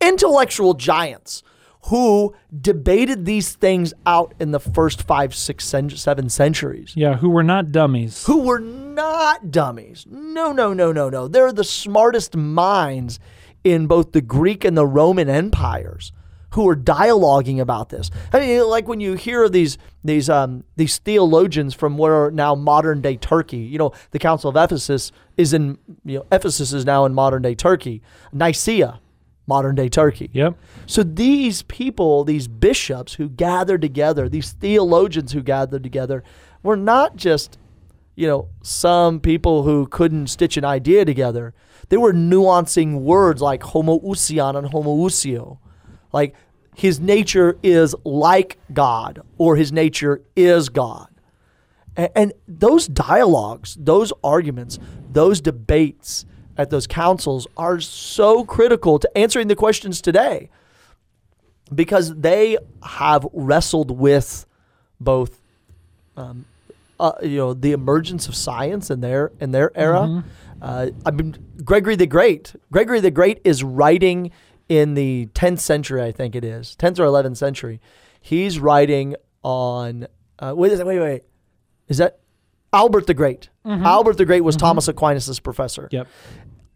intellectual 0.00 0.72
giants 0.72 1.42
who 1.88 2.34
debated 2.58 3.26
these 3.26 3.52
things 3.52 3.92
out 4.06 4.32
in 4.40 4.52
the 4.52 4.58
first 4.58 5.02
five, 5.02 5.34
six, 5.34 5.66
seven 5.66 6.30
centuries. 6.30 6.94
Yeah, 6.96 7.18
who 7.18 7.28
were 7.28 7.42
not 7.42 7.70
dummies. 7.70 8.24
Who 8.24 8.40
were 8.40 8.60
not 8.60 9.50
dummies. 9.50 10.06
No, 10.08 10.52
no, 10.52 10.72
no, 10.72 10.90
no, 10.90 11.10
no. 11.10 11.28
They're 11.28 11.52
the 11.52 11.64
smartest 11.64 12.34
minds 12.34 13.20
in 13.62 13.86
both 13.86 14.12
the 14.12 14.22
Greek 14.22 14.64
and 14.64 14.74
the 14.74 14.86
Roman 14.86 15.28
empires 15.28 16.12
who 16.50 16.68
are 16.68 16.76
dialoguing 16.76 17.60
about 17.60 17.88
this. 17.88 18.10
I 18.32 18.40
mean, 18.40 18.68
like 18.68 18.88
when 18.88 19.00
you 19.00 19.14
hear 19.14 19.48
these 19.48 19.78
these 20.04 20.30
um, 20.30 20.64
these 20.76 20.98
theologians 20.98 21.74
from 21.74 21.96
what 21.96 22.10
are 22.10 22.30
now 22.30 22.54
modern 22.54 23.00
day 23.00 23.16
Turkey. 23.16 23.58
You 23.58 23.78
know, 23.78 23.92
the 24.12 24.18
Council 24.18 24.48
of 24.50 24.56
Ephesus 24.56 25.12
is 25.36 25.52
in 25.52 25.78
you 26.04 26.18
know 26.18 26.26
Ephesus 26.32 26.72
is 26.72 26.84
now 26.84 27.04
in 27.04 27.14
modern 27.14 27.42
day 27.42 27.54
Turkey. 27.54 28.02
Nicaea, 28.32 29.00
modern 29.46 29.74
day 29.74 29.88
Turkey. 29.88 30.30
Yep. 30.32 30.56
So 30.86 31.02
these 31.02 31.62
people, 31.62 32.24
these 32.24 32.48
bishops 32.48 33.14
who 33.14 33.28
gathered 33.28 33.82
together, 33.82 34.28
these 34.28 34.52
theologians 34.52 35.32
who 35.32 35.42
gathered 35.42 35.82
together, 35.82 36.22
were 36.62 36.76
not 36.76 37.16
just 37.16 37.58
you 38.14 38.26
know 38.26 38.48
some 38.62 39.20
people 39.20 39.64
who 39.64 39.86
couldn't 39.86 40.28
stitch 40.28 40.56
an 40.56 40.64
idea 40.64 41.04
together. 41.04 41.54
They 41.88 41.96
were 41.96 42.12
nuancing 42.12 43.00
words 43.00 43.42
like 43.42 43.60
homoousion 43.60 44.56
and 44.56 44.68
homousio. 44.68 45.58
Like 46.12 46.34
his 46.74 47.00
nature 47.00 47.58
is 47.62 47.94
like 48.04 48.58
God 48.72 49.22
or 49.38 49.56
his 49.56 49.72
nature 49.72 50.22
is 50.34 50.68
God. 50.68 51.08
And, 51.96 52.10
and 52.14 52.32
those 52.46 52.86
dialogues, 52.86 53.76
those 53.80 54.12
arguments, 54.22 54.78
those 55.10 55.40
debates 55.40 56.26
at 56.56 56.70
those 56.70 56.86
councils 56.86 57.46
are 57.56 57.80
so 57.80 58.44
critical 58.44 58.98
to 58.98 59.18
answering 59.18 59.48
the 59.48 59.56
questions 59.56 60.00
today 60.00 60.50
because 61.74 62.14
they 62.14 62.58
have 62.82 63.26
wrestled 63.32 63.90
with 63.90 64.46
both 65.00 65.40
um, 66.16 66.46
uh, 66.98 67.12
you 67.22 67.36
know 67.36 67.52
the 67.52 67.72
emergence 67.72 68.28
of 68.28 68.34
science 68.34 68.90
in 68.90 69.00
their 69.00 69.32
in 69.40 69.50
their 69.50 69.76
era. 69.76 70.00
Mm-hmm. 70.00 70.28
Uh, 70.62 70.86
I 71.04 71.10
mean, 71.10 71.36
Gregory 71.64 71.96
the 71.96 72.06
Great. 72.06 72.54
Gregory 72.72 73.00
the 73.00 73.10
Great 73.10 73.40
is 73.44 73.62
writing 73.62 74.30
in 74.68 74.94
the 74.94 75.26
10th 75.34 75.60
century, 75.60 76.02
I 76.02 76.12
think 76.12 76.34
it 76.34 76.44
is, 76.44 76.76
10th 76.78 76.98
or 76.98 77.04
11th 77.04 77.36
century. 77.36 77.80
He's 78.20 78.58
writing 78.58 79.14
on, 79.42 80.06
uh, 80.38 80.52
wait, 80.56 80.76
wait, 80.84 80.98
wait. 81.00 81.22
Is 81.88 81.98
that 81.98 82.18
Albert 82.72 83.06
the 83.06 83.14
Great? 83.14 83.48
Albert 83.64 84.16
the 84.18 84.24
Great 84.24 84.42
was 84.42 84.56
Thomas 84.56 84.86
Aquinas' 84.88 85.40
professor. 85.40 85.88
Yep. 85.90 86.06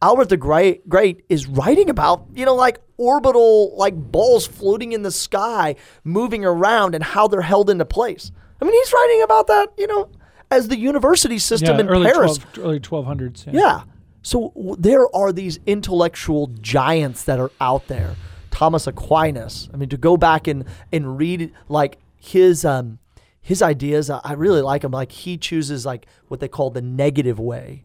Albert 0.02 0.28
the 0.28 0.36
Great, 0.36 0.88
Great 0.88 1.24
is 1.28 1.46
writing 1.46 1.90
about, 1.90 2.26
you 2.34 2.44
know, 2.44 2.54
like 2.54 2.80
orbital, 2.96 3.76
like 3.76 3.94
balls 3.94 4.46
floating 4.46 4.92
in 4.92 5.02
the 5.02 5.10
sky, 5.10 5.76
moving 6.04 6.44
around 6.44 6.94
and 6.94 7.04
how 7.04 7.28
they're 7.28 7.42
held 7.42 7.68
into 7.70 7.84
place. 7.84 8.32
I 8.60 8.64
mean, 8.64 8.74
he's 8.74 8.92
writing 8.92 9.22
about 9.22 9.46
that, 9.48 9.72
you 9.76 9.86
know, 9.86 10.08
as 10.50 10.68
the 10.68 10.76
university 10.78 11.38
system 11.38 11.76
Yeah, 11.76 11.80
in 11.80 11.88
early 11.88 12.10
Paris. 12.10 12.38
12, 12.54 12.66
early 12.66 12.80
1200s. 12.80 13.46
Yeah. 13.46 13.52
Yeah. 13.52 13.82
So 14.22 14.76
there 14.78 15.14
are 15.14 15.32
these 15.32 15.58
intellectual 15.66 16.48
giants 16.48 17.24
that 17.24 17.38
are 17.38 17.50
out 17.60 17.88
there. 17.88 18.16
Thomas 18.50 18.86
Aquinas. 18.86 19.70
I 19.72 19.76
mean, 19.76 19.88
to 19.88 19.96
go 19.96 20.16
back 20.16 20.46
and 20.46 20.64
and 20.92 21.16
read 21.16 21.52
like 21.68 21.98
his 22.16 22.64
um 22.64 22.98
his 23.40 23.62
ideas, 23.62 24.10
I 24.10 24.32
really 24.34 24.60
like 24.60 24.84
him. 24.84 24.90
Like 24.90 25.12
he 25.12 25.38
chooses 25.38 25.86
like 25.86 26.06
what 26.28 26.40
they 26.40 26.48
call 26.48 26.70
the 26.70 26.82
negative 26.82 27.38
way. 27.38 27.84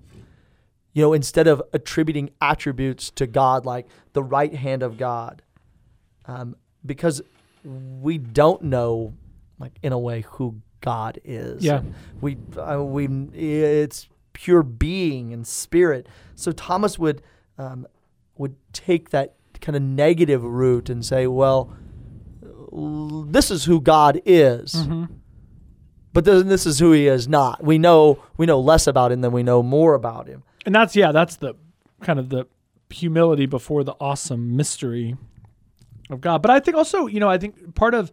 You 0.93 1.01
know, 1.01 1.13
instead 1.13 1.47
of 1.47 1.61
attributing 1.73 2.29
attributes 2.41 3.09
to 3.11 3.27
God, 3.27 3.65
like 3.65 3.87
the 4.13 4.23
right 4.23 4.53
hand 4.53 4.81
of 4.81 4.97
God, 4.97 5.41
um, 6.25 6.55
because 6.85 7.21
we 7.63 8.17
don't 8.17 8.63
know, 8.63 9.13
like 9.59 9.77
in 9.83 9.91
a 9.91 9.99
way, 9.99 10.21
who 10.21 10.61
God 10.81 11.19
is. 11.23 11.63
Yeah. 11.63 11.77
And 11.77 11.95
we 12.21 12.37
uh, 12.57 12.81
we 12.81 13.07
it's 13.33 14.07
pure 14.35 14.61
being 14.61 15.33
and 15.33 15.47
spirit. 15.47 16.07
So 16.35 16.51
Thomas 16.51 16.99
would 16.99 17.23
um, 17.57 17.87
would 18.37 18.55
take 18.73 19.09
that 19.09 19.35
kind 19.61 19.75
of 19.75 19.81
negative 19.81 20.43
route 20.43 20.89
and 20.89 21.03
say, 21.03 21.25
well, 21.25 21.75
this 23.27 23.49
is 23.49 23.65
who 23.65 23.81
God 23.81 24.21
is. 24.25 24.73
Mm-hmm. 24.73 25.05
But 26.13 26.25
then 26.25 26.47
this 26.47 26.65
is 26.65 26.79
who 26.79 26.91
he 26.91 27.07
is 27.07 27.27
not. 27.27 27.63
We 27.63 27.77
know 27.77 28.23
we 28.37 28.45
know 28.45 28.59
less 28.59 28.85
about 28.87 29.11
him 29.11 29.21
than 29.21 29.31
we 29.31 29.43
know 29.43 29.63
more 29.63 29.95
about 29.95 30.27
him. 30.27 30.43
And 30.65 30.75
that's 30.75 30.95
yeah, 30.95 31.11
that's 31.11 31.37
the 31.37 31.55
kind 32.01 32.19
of 32.19 32.29
the 32.29 32.45
humility 32.89 33.45
before 33.45 33.83
the 33.83 33.95
awesome 33.99 34.55
mystery 34.55 35.15
of 36.09 36.21
God. 36.21 36.41
But 36.41 36.51
I 36.51 36.59
think 36.59 36.77
also, 36.77 37.07
you 37.07 37.19
know, 37.19 37.29
I 37.29 37.37
think 37.37 37.75
part 37.75 37.93
of 37.93 38.11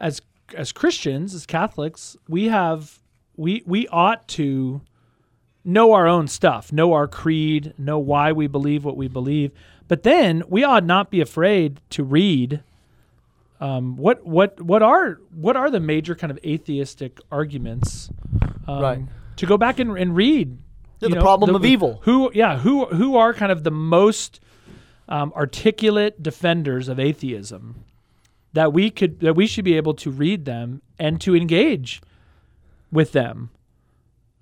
as 0.00 0.22
as 0.54 0.72
Christians, 0.72 1.34
as 1.34 1.46
Catholics, 1.46 2.16
we 2.28 2.46
have 2.48 3.00
we 3.36 3.62
we 3.66 3.86
ought 3.88 4.26
to 4.28 4.80
know 5.64 5.92
our 5.92 6.06
own 6.06 6.26
stuff, 6.28 6.72
know 6.72 6.92
our 6.92 7.06
creed, 7.08 7.74
know 7.78 7.98
why 7.98 8.32
we 8.32 8.46
believe 8.46 8.84
what 8.84 8.96
we 8.96 9.08
believe. 9.08 9.52
But 9.88 10.02
then 10.04 10.42
we 10.48 10.64
ought 10.64 10.84
not 10.84 11.10
be 11.10 11.20
afraid 11.20 11.80
to 11.90 12.04
read 12.04 12.62
um, 13.60 13.96
what 13.96 14.24
what 14.24 14.60
what 14.60 14.82
are 14.82 15.20
what 15.34 15.56
are 15.56 15.70
the 15.70 15.80
major 15.80 16.14
kind 16.14 16.30
of 16.30 16.38
atheistic 16.44 17.20
arguments 17.30 18.08
um, 18.66 18.80
Right. 18.82 19.02
to 19.36 19.46
go 19.46 19.58
back 19.58 19.78
and, 19.78 19.98
and 19.98 20.16
read 20.16 20.56
Yeah, 21.00 21.10
the 21.10 21.20
problem 21.20 21.54
of 21.54 21.64
evil. 21.66 22.00
who 22.04 22.30
yeah 22.34 22.56
who 22.58 22.86
who 22.86 23.16
are 23.16 23.34
kind 23.34 23.52
of 23.52 23.62
the 23.64 23.70
most 23.70 24.40
um, 25.10 25.32
articulate 25.36 26.22
defenders 26.22 26.88
of 26.88 26.98
atheism 26.98 27.84
that 28.54 28.72
we 28.72 28.90
could 28.90 29.20
that 29.20 29.34
we 29.34 29.46
should 29.46 29.64
be 29.64 29.76
able 29.76 29.92
to 29.94 30.10
read 30.10 30.46
them 30.46 30.80
and 30.98 31.20
to 31.20 31.36
engage 31.36 32.00
with 32.90 33.12
them 33.12 33.50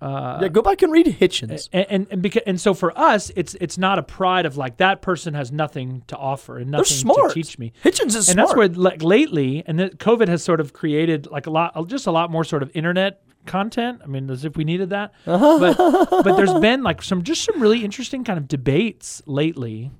yeah, 0.01 0.47
go 0.47 0.61
back 0.61 0.81
and 0.81 0.91
read 0.91 1.07
Hitchens. 1.07 1.67
and 1.73 1.85
and 1.89 2.07
and, 2.11 2.21
because, 2.21 2.43
and 2.45 2.59
so 2.59 2.73
for 2.73 2.97
us 2.97 3.31
it's 3.35 3.55
it's 3.55 3.77
not 3.77 3.99
a 3.99 4.03
pride 4.03 4.45
of 4.45 4.55
like 4.57 4.77
that 4.77 5.01
person 5.01 5.33
has 5.33 5.51
nothing 5.51 6.03
to 6.07 6.15
offer 6.17 6.57
and 6.57 6.71
nothing 6.71 6.85
smart. 6.85 7.29
to 7.29 7.33
teach 7.33 7.59
me 7.59 7.73
Hitchens 7.83 8.15
is 8.15 8.27
smart. 8.27 8.29
and 8.29 8.35
smart. 8.35 8.37
that's 8.37 8.55
where 8.55 8.67
like 8.69 9.03
lately 9.03 9.63
and 9.67 9.79
that 9.79 9.97
covid 9.97 10.27
has 10.29 10.43
sort 10.43 10.59
of 10.61 10.71
created 10.73 11.27
like 11.27 11.47
a 11.47 11.49
lot 11.49 11.87
just 11.87 12.07
a 12.07 12.11
lot 12.11 12.31
more 12.31 12.43
sort 12.43 12.63
of 12.63 12.71
internet 12.73 13.21
content 13.45 13.99
i 14.03 14.07
mean 14.07 14.29
as 14.29 14.45
if 14.45 14.55
we 14.55 14.63
needed 14.63 14.89
that 14.91 15.13
but 15.25 15.75
but 16.09 16.35
there's 16.35 16.53
been 16.55 16.83
like 16.83 17.01
some 17.01 17.23
just 17.23 17.43
some 17.43 17.61
really 17.61 17.83
interesting 17.83 18.23
kind 18.23 18.37
of 18.37 18.47
debates 18.47 19.21
lately 19.25 19.91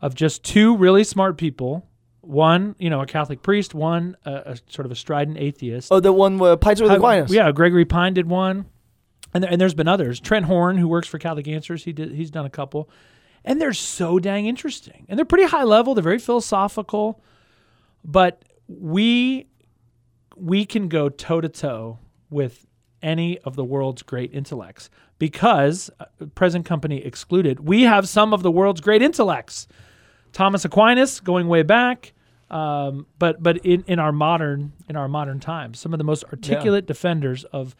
of 0.00 0.14
just 0.14 0.42
two 0.44 0.76
really 0.76 1.04
smart 1.04 1.36
people 1.36 1.86
one 2.20 2.74
you 2.78 2.88
know 2.90 3.00
a 3.00 3.06
catholic 3.06 3.42
priest 3.42 3.74
one 3.74 4.16
a, 4.24 4.32
a 4.32 4.56
sort 4.68 4.86
of 4.86 4.92
a 4.92 4.94
strident 4.96 5.36
atheist 5.38 5.92
oh, 5.92 6.00
the 6.00 6.12
one 6.12 6.38
with 6.38 6.60
Pints 6.60 6.80
with 6.80 6.90
uh, 6.90 6.96
Aquinas. 6.96 7.32
yeah 7.32 7.52
gregory 7.52 7.84
pine 7.84 8.14
did 8.14 8.26
one 8.26 8.66
and, 9.34 9.42
there, 9.42 9.50
and 9.50 9.60
there's 9.60 9.74
been 9.74 9.88
others. 9.88 10.20
Trent 10.20 10.46
horn 10.46 10.78
who 10.78 10.88
works 10.88 11.08
for 11.08 11.18
catholic 11.18 11.48
answers 11.48 11.84
he 11.84 11.92
did 11.92 12.12
he's 12.12 12.30
done 12.30 12.46
a 12.46 12.50
couple. 12.50 12.88
And 13.44 13.60
they're 13.60 13.74
so 13.74 14.18
dang 14.18 14.46
interesting. 14.46 15.04
And 15.08 15.18
they're 15.18 15.26
pretty 15.26 15.44
high 15.44 15.64
level. 15.64 15.94
They're 15.94 16.02
very 16.02 16.18
philosophical. 16.18 17.22
But 18.04 18.42
we 18.68 19.46
we 20.36 20.64
can 20.64 20.88
go 20.88 21.08
toe 21.08 21.40
to 21.40 21.48
toe 21.48 21.98
with 22.30 22.66
any 23.02 23.38
of 23.40 23.54
the 23.54 23.64
world's 23.64 24.02
great 24.02 24.32
intellects 24.32 24.88
because 25.18 25.90
uh, 26.00 26.06
present 26.34 26.64
company 26.64 27.04
excluded 27.04 27.60
we 27.60 27.82
have 27.82 28.08
some 28.08 28.32
of 28.32 28.42
the 28.42 28.50
world's 28.50 28.80
great 28.80 29.02
intellects. 29.02 29.68
Thomas 30.32 30.64
aquinas 30.64 31.20
going 31.20 31.46
way 31.46 31.62
back 31.62 32.12
um, 32.50 33.06
but 33.18 33.42
but 33.42 33.58
in, 33.58 33.84
in 33.86 33.98
our 33.98 34.12
modern 34.12 34.72
in 34.88 34.96
our 34.96 35.08
modern 35.08 35.40
times 35.40 35.78
some 35.78 35.92
of 35.92 35.98
the 35.98 36.04
most 36.04 36.24
articulate 36.24 36.86
defenders 36.86 37.44
of 37.44 37.76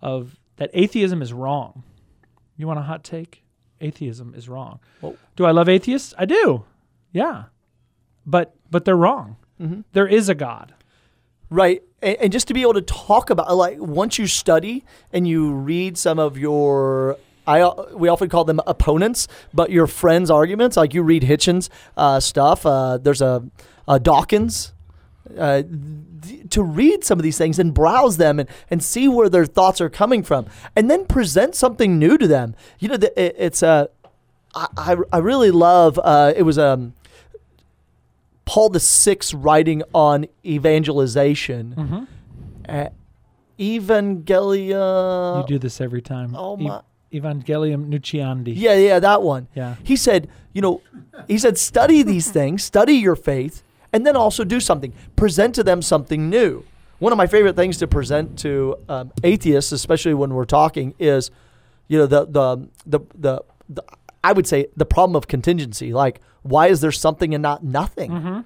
of 0.00 0.38
that 0.62 0.70
atheism 0.74 1.20
is 1.22 1.32
wrong. 1.32 1.82
You 2.56 2.68
want 2.68 2.78
a 2.78 2.82
hot 2.82 3.02
take? 3.02 3.42
Atheism 3.80 4.32
is 4.36 4.48
wrong. 4.48 4.78
Well- 5.00 5.16
do 5.34 5.44
i 5.44 5.50
love 5.50 5.68
atheists? 5.68 6.14
I 6.16 6.24
do. 6.24 6.62
Yeah. 7.10 7.44
But 8.24 8.54
but 8.70 8.84
they're 8.84 8.96
wrong. 8.96 9.36
There 9.92 10.06
is 10.06 10.28
a 10.28 10.34
god. 10.34 10.74
Right. 11.50 11.82
And, 12.00 12.16
and 12.20 12.32
just 12.32 12.46
to 12.48 12.54
be 12.54 12.62
able 12.62 12.74
to 12.74 12.82
talk 12.82 13.30
about, 13.30 13.54
like, 13.56 13.78
once 13.78 14.18
you 14.18 14.26
study 14.26 14.84
and 15.12 15.26
you 15.26 15.52
read 15.52 15.96
some 15.96 16.18
of 16.18 16.36
your, 16.36 17.16
I 17.46 17.68
we 17.92 18.08
often 18.08 18.28
call 18.28 18.44
them 18.44 18.60
opponents, 18.66 19.28
but 19.52 19.70
your 19.70 19.86
friends' 19.86 20.30
arguments, 20.30 20.76
like 20.76 20.94
you 20.94 21.02
read 21.02 21.22
Hitchens' 21.22 21.68
uh, 21.96 22.18
stuff. 22.20 22.64
Uh, 22.66 22.98
there's 22.98 23.20
a, 23.22 23.44
a 23.86 24.00
Dawkins. 24.00 24.72
Uh, 25.38 25.62
th- 26.22 26.50
to 26.50 26.62
read 26.62 27.04
some 27.04 27.18
of 27.18 27.22
these 27.22 27.38
things 27.38 27.58
and 27.58 27.72
browse 27.72 28.16
them 28.16 28.40
and, 28.40 28.48
and 28.70 28.82
see 28.82 29.06
where 29.06 29.28
their 29.28 29.46
thoughts 29.46 29.80
are 29.80 29.88
coming 29.88 30.22
from, 30.22 30.46
and 30.74 30.90
then 30.90 31.06
present 31.06 31.54
something 31.54 31.98
new 31.98 32.18
to 32.18 32.26
them. 32.26 32.54
You 32.80 32.88
know, 32.88 32.96
the, 32.96 33.10
it, 33.20 33.36
it's 33.38 33.62
a. 33.62 33.88
I, 34.54 34.66
I, 34.76 34.96
I 35.12 35.18
really 35.18 35.50
love. 35.52 35.98
Uh, 36.02 36.32
it 36.36 36.42
was 36.42 36.58
um. 36.58 36.94
Paul 38.44 38.68
the 38.70 38.80
Sixth 38.80 39.32
writing 39.32 39.82
on 39.94 40.26
evangelization. 40.44 41.74
Mhm. 41.78 42.06
Uh, 42.68 42.88
Evangelia. 43.58 45.40
you 45.42 45.46
do 45.46 45.58
this 45.58 45.80
every 45.80 46.02
time. 46.02 46.34
oh 46.36 46.58
E- 46.58 46.64
my- 46.68 46.80
Evangelium 47.12 47.88
Nuntiandi. 47.90 48.54
Yeah, 48.56 48.74
yeah, 48.74 48.98
that 48.98 49.22
one. 49.22 49.46
Yeah. 49.54 49.76
He 49.84 49.96
said, 49.96 50.28
you 50.54 50.62
know, 50.62 50.80
he 51.28 51.36
said, 51.38 51.58
study 51.58 52.02
these 52.02 52.30
things, 52.30 52.64
study 52.64 52.94
your 52.94 53.16
faith, 53.16 53.62
and 53.92 54.06
then 54.06 54.16
also 54.16 54.44
do 54.44 54.60
something. 54.60 54.92
Present 55.16 55.54
to 55.56 55.64
them 55.64 55.82
something 55.82 56.30
new. 56.30 56.64
One 56.98 57.12
of 57.12 57.18
my 57.18 57.26
favorite 57.26 57.56
things 57.56 57.78
to 57.78 57.86
present 57.86 58.38
to 58.40 58.78
um, 58.88 59.12
atheists, 59.24 59.72
especially 59.72 60.14
when 60.14 60.34
we're 60.34 60.44
talking, 60.44 60.94
is, 60.98 61.30
you 61.88 61.98
know, 61.98 62.06
the, 62.06 62.24
the 62.26 62.68
the 62.86 63.00
the 63.14 63.42
the 63.68 63.84
I 64.22 64.32
would 64.32 64.46
say 64.46 64.68
the 64.76 64.86
problem 64.86 65.16
of 65.16 65.26
contingency. 65.26 65.92
Like, 65.92 66.20
why 66.42 66.68
is 66.68 66.80
there 66.80 66.92
something 66.92 67.34
and 67.34 67.42
not 67.42 67.64
nothing? 67.64 68.10
Mm-hmm. 68.10 68.40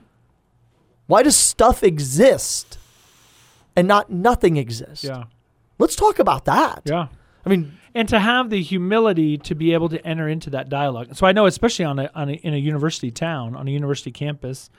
Why 1.06 1.22
does 1.22 1.37
stuff 1.37 1.82
exist 1.82 2.78
and 3.76 3.87
not 3.87 4.11
nothing 4.11 4.56
exist? 4.56 5.04
Yeah. 5.04 5.24
Let's 5.78 5.94
talk 5.94 6.18
about 6.18 6.46
that. 6.46 6.82
Yeah. 6.87 7.09
I 7.44 7.48
mean, 7.48 7.78
and 7.94 8.09
to 8.09 8.18
have 8.18 8.50
the 8.50 8.61
humility 8.62 9.38
to 9.38 9.54
be 9.54 9.72
able 9.72 9.88
to 9.90 10.04
enter 10.04 10.28
into 10.28 10.50
that 10.50 10.68
dialogue. 10.68 11.14
So 11.14 11.26
I 11.26 11.32
know, 11.32 11.46
especially 11.46 11.85
on 11.85 11.98
a, 11.98 12.11
on 12.14 12.30
a 12.30 12.32
in 12.32 12.54
a 12.54 12.56
university 12.56 13.11
town, 13.11 13.54
on 13.54 13.68
a 13.68 13.70
university 13.70 14.11
campus, 14.11 14.70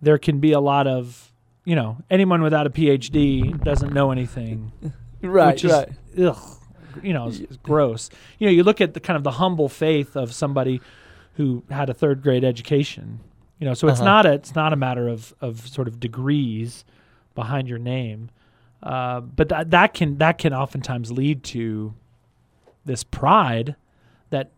there 0.00 0.18
can 0.18 0.38
be 0.40 0.52
a 0.52 0.60
lot 0.60 0.86
of, 0.86 1.32
you 1.64 1.74
know, 1.74 1.96
anyone 2.10 2.42
without 2.42 2.66
a 2.66 2.70
PhD 2.70 3.62
doesn't 3.64 3.92
know 3.92 4.10
anything, 4.10 4.72
right, 5.22 5.52
which 5.54 5.64
is 5.64 5.72
right. 5.72 5.88
ugh, 6.20 6.38
you 7.02 7.12
know, 7.12 7.28
it's, 7.28 7.40
it's 7.40 7.56
gross. 7.58 8.10
You 8.38 8.46
know, 8.46 8.52
you 8.52 8.62
look 8.62 8.80
at 8.80 8.94
the 8.94 9.00
kind 9.00 9.16
of 9.16 9.24
the 9.24 9.32
humble 9.32 9.68
faith 9.68 10.16
of 10.16 10.32
somebody 10.32 10.80
who 11.34 11.62
had 11.70 11.88
a 11.90 11.94
third 11.94 12.22
grade 12.22 12.44
education. 12.44 13.20
You 13.58 13.66
know, 13.66 13.74
so 13.74 13.88
it's 13.88 13.98
Uh-huh. 14.00 14.04
not 14.08 14.26
a 14.26 14.32
it's 14.34 14.54
not 14.54 14.72
a 14.72 14.76
matter 14.76 15.08
of 15.08 15.34
of 15.40 15.66
sort 15.68 15.88
of 15.88 15.98
degrees 15.98 16.84
behind 17.34 17.68
your 17.68 17.78
name, 17.78 18.30
uh, 18.82 19.20
but 19.20 19.48
that 19.48 19.70
that 19.70 19.94
can 19.94 20.18
that 20.18 20.38
can 20.38 20.52
oftentimes 20.54 21.10
lead 21.10 21.42
to 21.44 21.94
this 22.84 23.02
pride 23.02 23.74
that 24.30 24.50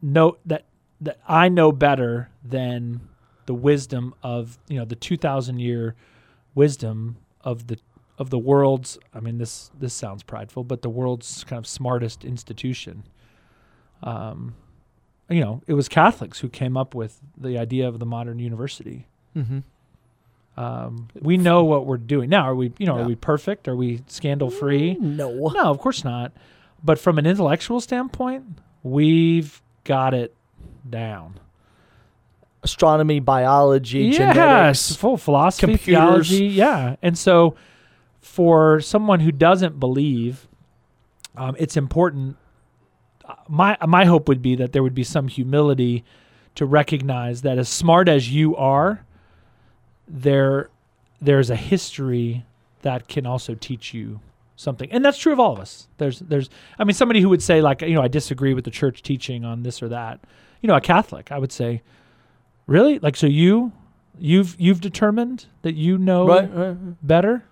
no 0.00 0.36
that 0.46 0.64
that 1.00 1.18
I 1.28 1.48
know 1.48 1.72
better 1.72 2.30
than 2.44 3.07
the 3.48 3.54
wisdom 3.54 4.14
of 4.22 4.58
you 4.68 4.78
know 4.78 4.84
the 4.84 4.94
two 4.94 5.16
thousand 5.16 5.58
year 5.58 5.94
wisdom 6.54 7.16
of 7.40 7.66
the 7.68 7.78
of 8.18 8.28
the 8.28 8.38
world's 8.38 8.98
I 9.14 9.20
mean 9.20 9.38
this 9.38 9.70
this 9.78 9.94
sounds 9.94 10.22
prideful, 10.22 10.64
but 10.64 10.82
the 10.82 10.90
world's 10.90 11.44
kind 11.44 11.58
of 11.58 11.66
smartest 11.66 12.26
institution. 12.26 13.04
Um, 14.02 14.54
you 15.30 15.40
know, 15.40 15.62
it 15.66 15.72
was 15.72 15.88
Catholics 15.88 16.40
who 16.40 16.50
came 16.50 16.76
up 16.76 16.94
with 16.94 17.20
the 17.38 17.56
idea 17.56 17.88
of 17.88 18.00
the 18.00 18.04
modern 18.06 18.38
university. 18.38 19.06
Mm-hmm. 19.34 19.60
Um, 20.60 21.08
we 21.14 21.38
know 21.38 21.64
what 21.64 21.86
we're 21.86 21.96
doing 21.96 22.28
now. 22.28 22.42
Are 22.42 22.54
we, 22.54 22.72
you 22.78 22.84
know, 22.86 22.98
are 22.98 23.06
we 23.06 23.14
perfect? 23.14 23.66
Are 23.66 23.76
we 23.76 24.02
scandal 24.08 24.50
free? 24.50 24.94
No. 25.00 25.48
No, 25.54 25.70
of 25.70 25.78
course 25.78 26.04
not. 26.04 26.32
But 26.84 26.98
from 26.98 27.18
an 27.18 27.24
intellectual 27.26 27.80
standpoint, 27.80 28.44
we've 28.82 29.62
got 29.84 30.12
it 30.12 30.34
down. 30.88 31.40
Astronomy, 32.62 33.20
biology, 33.20 34.00
yes, 34.06 34.16
genetics. 34.16 34.96
full 34.96 35.16
philosophy, 35.16 35.72
computers. 35.74 36.28
theology, 36.28 36.46
yeah. 36.46 36.96
And 37.02 37.16
so, 37.16 37.54
for 38.20 38.80
someone 38.80 39.20
who 39.20 39.30
doesn't 39.32 39.78
believe, 39.78 40.48
um, 41.36 41.54
it's 41.58 41.76
important. 41.76 42.36
uh, 43.24 43.34
My 43.48 43.76
my 43.86 44.04
hope 44.06 44.26
would 44.28 44.42
be 44.42 44.56
that 44.56 44.72
there 44.72 44.82
would 44.82 44.94
be 44.94 45.04
some 45.04 45.28
humility 45.28 46.04
to 46.56 46.66
recognize 46.66 47.42
that 47.42 47.58
as 47.58 47.68
smart 47.68 48.08
as 48.08 48.32
you 48.32 48.56
are, 48.56 49.04
there 50.08 50.68
there's 51.20 51.50
a 51.50 51.56
history 51.56 52.44
that 52.82 53.08
can 53.08 53.26
also 53.26 53.54
teach 53.54 53.92
you 53.94 54.20
something, 54.56 54.90
and 54.90 55.04
that's 55.04 55.18
true 55.18 55.32
of 55.32 55.38
all 55.40 55.52
of 55.52 55.60
us. 55.60 55.88
There's 55.98 56.18
there's 56.20 56.48
I 56.78 56.84
mean 56.84 56.94
somebody 56.94 57.20
who 57.20 57.28
would 57.28 57.42
say 57.42 57.60
like 57.62 57.82
you 57.82 57.94
know 57.94 58.02
I 58.02 58.08
disagree 58.08 58.54
with 58.54 58.64
the 58.64 58.70
church 58.70 59.02
teaching 59.02 59.44
on 59.44 59.62
this 59.62 59.82
or 59.82 59.88
that. 59.88 60.20
You 60.60 60.66
know, 60.66 60.74
a 60.74 60.80
Catholic, 60.80 61.30
I 61.30 61.38
would 61.38 61.52
say, 61.52 61.82
really 62.68 62.98
like 63.00 63.16
so 63.16 63.26
you 63.26 63.72
you've 64.18 64.54
you've 64.60 64.80
determined 64.80 65.46
that 65.62 65.74
you 65.74 65.98
know 65.98 66.26
Right, 66.28 66.48
right, 66.54 66.68
right. 66.68 66.76
better 67.02 67.42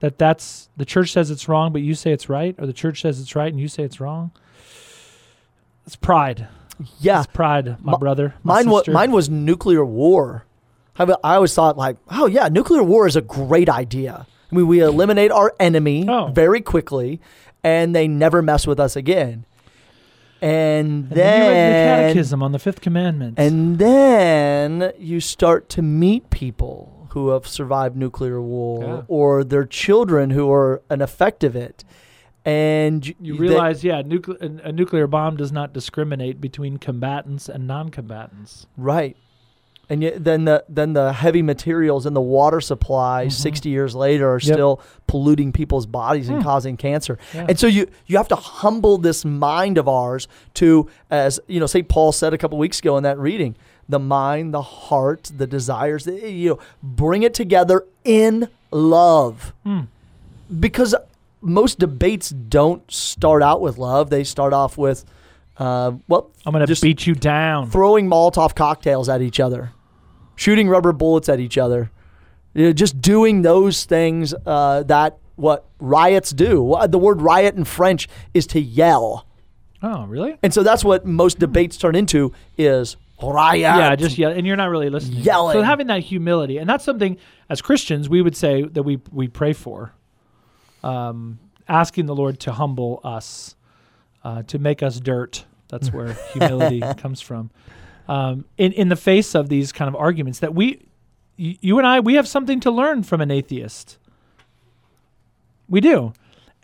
that 0.00 0.16
that's 0.18 0.68
the 0.76 0.84
church 0.84 1.10
says 1.12 1.30
it's 1.30 1.48
wrong 1.48 1.72
but 1.72 1.82
you 1.82 1.94
say 1.94 2.12
it's 2.12 2.28
right 2.28 2.54
or 2.58 2.66
the 2.66 2.72
church 2.72 3.00
says 3.02 3.20
it's 3.20 3.34
right 3.34 3.50
and 3.52 3.60
you 3.60 3.66
say 3.68 3.82
it's 3.82 3.98
wrong 4.00 4.30
it's 5.86 5.96
pride 5.96 6.46
Yeah. 7.00 7.18
it's 7.18 7.26
pride 7.26 7.76
my 7.84 7.92
Mi- 7.92 7.98
brother 7.98 8.34
my 8.42 8.54
Mine 8.62 8.70
was 8.70 8.88
mine 8.88 9.12
was 9.12 9.28
nuclear 9.28 9.84
war. 9.84 10.44
I, 10.98 11.04
I 11.24 11.34
always 11.36 11.54
thought 11.54 11.76
like, 11.78 11.96
oh 12.10 12.26
yeah, 12.26 12.48
nuclear 12.48 12.82
war 12.82 13.06
is 13.06 13.16
a 13.16 13.20
great 13.22 13.68
idea. 13.70 14.26
I 14.50 14.54
mean, 14.54 14.66
we 14.66 14.80
eliminate 14.80 15.30
our 15.30 15.54
enemy 15.58 16.06
Oh. 16.08 16.26
very 16.32 16.60
quickly, 16.60 17.20
and 17.64 17.94
they 17.94 18.06
never 18.08 18.42
mess 18.42 18.66
with 18.66 18.78
us 18.78 18.96
again. 18.96 19.46
And, 20.42 21.04
and 21.04 21.10
then 21.10 21.42
you 21.42 21.48
read 21.50 21.68
the 21.70 22.06
catechism 22.08 22.42
on 22.42 22.52
the 22.52 22.58
fifth 22.58 22.80
commandment 22.80 23.38
and 23.38 23.78
then 23.78 24.92
you 24.98 25.20
start 25.20 25.68
to 25.70 25.82
meet 25.82 26.30
people 26.30 27.08
who 27.10 27.30
have 27.30 27.46
survived 27.46 27.96
nuclear 27.96 28.40
war, 28.40 28.82
Yeah. 28.84 29.02
or 29.08 29.42
their 29.44 29.64
children 29.64 30.30
who 30.30 30.50
are 30.52 30.80
an 30.88 31.02
effect 31.02 31.42
of 31.42 31.56
it, 31.56 31.82
and 32.44 33.06
you 33.20 33.36
realize 33.36 33.82
yeah 33.84 34.00
nucle- 34.02 34.40
a, 34.40 34.68
a 34.68 34.72
nuclear 34.72 35.06
bomb 35.06 35.36
does 35.36 35.50
not 35.52 35.72
discriminate 35.72 36.40
between 36.40 36.76
combatants 36.78 37.48
and 37.48 37.66
non-combatants 37.66 38.66
Right. 38.76 39.16
And 39.90 40.02
yet, 40.04 40.22
then 40.24 40.44
the 40.44 40.64
then 40.68 40.92
the 40.92 41.12
heavy 41.12 41.42
materials 41.42 42.06
in 42.06 42.14
the 42.14 42.20
water 42.20 42.60
supply 42.60 43.26
Mhm. 43.26 43.32
60 43.32 43.68
years 43.68 43.94
later 43.94 44.30
are 44.30 44.38
Yep. 44.40 44.54
still 44.54 44.80
polluting 45.08 45.50
people's 45.52 45.84
bodies 45.84 46.28
and 46.28 46.38
Hmm. 46.38 46.44
causing 46.44 46.76
cancer. 46.76 47.18
Yeah. 47.34 47.46
And 47.48 47.58
so 47.58 47.66
you 47.66 47.88
you 48.06 48.16
have 48.16 48.28
to 48.28 48.36
humble 48.36 48.98
this 48.98 49.24
mind 49.24 49.76
of 49.78 49.88
ours 49.88 50.28
to 50.54 50.86
as 51.10 51.40
you 51.48 51.58
know 51.60 51.66
St. 51.66 51.88
Paul 51.88 52.12
said 52.12 52.32
a 52.32 52.38
couple 52.38 52.56
weeks 52.56 52.78
ago 52.78 52.96
in 52.96 53.02
that 53.02 53.18
reading, 53.18 53.56
the 53.88 53.98
mind, 53.98 54.54
the 54.54 54.62
heart, 54.62 55.32
the 55.36 55.46
desires, 55.48 56.04
the- 56.04 56.30
you 56.30 56.50
know, 56.50 56.58
bring 56.82 57.24
it 57.24 57.34
together 57.34 57.84
in 58.04 58.46
love. 58.70 59.52
Hmm. 59.64 59.80
Because 60.60 60.94
most 61.42 61.78
debates 61.78 62.30
don't 62.30 62.82
start 62.90 63.42
out 63.42 63.60
with 63.60 63.78
love. 63.78 64.10
They 64.10 64.22
start 64.24 64.52
off 64.52 64.78
with 64.78 65.04
uh, 65.58 65.92
well, 66.08 66.30
i'm 66.46 66.52
gonna 66.52 66.66
just 66.66 66.80
beat 66.80 67.06
you 67.06 67.14
down 67.14 67.68
throwing 67.68 68.08
Molotov 68.08 68.54
cocktails 68.54 69.10
at 69.10 69.20
each 69.20 69.38
other, 69.38 69.72
shooting 70.40 70.70
rubber 70.70 70.92
bullets 70.92 71.28
at 71.28 71.38
each 71.38 71.58
other, 71.58 71.90
you 72.54 72.64
know, 72.64 72.72
just 72.72 72.98
doing 72.98 73.42
those 73.42 73.84
things 73.84 74.34
uh, 74.46 74.82
that 74.84 75.18
what 75.36 75.66
riots 75.78 76.30
do. 76.30 76.74
The 76.88 76.98
word 76.98 77.20
riot 77.20 77.56
in 77.56 77.64
French 77.64 78.08
is 78.32 78.46
to 78.48 78.60
yell, 78.60 79.26
oh 79.82 80.06
really? 80.06 80.38
And 80.42 80.54
so 80.54 80.62
that's 80.62 80.82
what 80.82 81.04
most 81.04 81.38
debates 81.38 81.76
turn 81.76 81.94
into 81.94 82.32
is 82.56 82.96
riot. 83.22 83.60
yeah 83.60 83.94
just 83.96 84.16
yell 84.16 84.32
and 84.32 84.46
you're 84.46 84.56
not 84.56 84.70
really 84.70 84.88
listening. 84.88 85.18
Yelling. 85.20 85.52
so 85.52 85.60
having 85.62 85.88
that 85.88 86.00
humility 86.00 86.56
and 86.56 86.66
that's 86.66 86.86
something 86.86 87.18
as 87.50 87.60
christians 87.60 88.08
we 88.08 88.22
would 88.22 88.34
say 88.34 88.62
that 88.62 88.82
we 88.82 88.98
we 89.12 89.28
pray 89.28 89.52
for 89.52 89.92
um, 90.82 91.38
asking 91.68 92.06
the 92.06 92.14
lord 92.14 92.40
to 92.40 92.52
humble 92.52 92.98
us 93.04 93.56
uh, 94.24 94.42
to 94.44 94.58
make 94.58 94.82
us 94.82 94.98
dirt. 95.00 95.44
That's 95.68 95.92
where 95.92 96.14
humility 96.32 96.80
comes 96.96 97.20
from 97.20 97.50
um, 98.10 98.44
in 98.58 98.72
in 98.72 98.88
the 98.88 98.96
face 98.96 99.34
of 99.34 99.48
these 99.48 99.72
kind 99.72 99.88
of 99.88 99.94
arguments 99.94 100.40
that 100.40 100.54
we 100.54 100.82
you 101.36 101.78
and 101.78 101.86
i 101.86 102.00
we 102.00 102.14
have 102.14 102.28
something 102.28 102.60
to 102.60 102.70
learn 102.70 103.02
from 103.02 103.20
an 103.20 103.30
atheist. 103.30 103.98
We 105.68 105.80
do. 105.80 106.12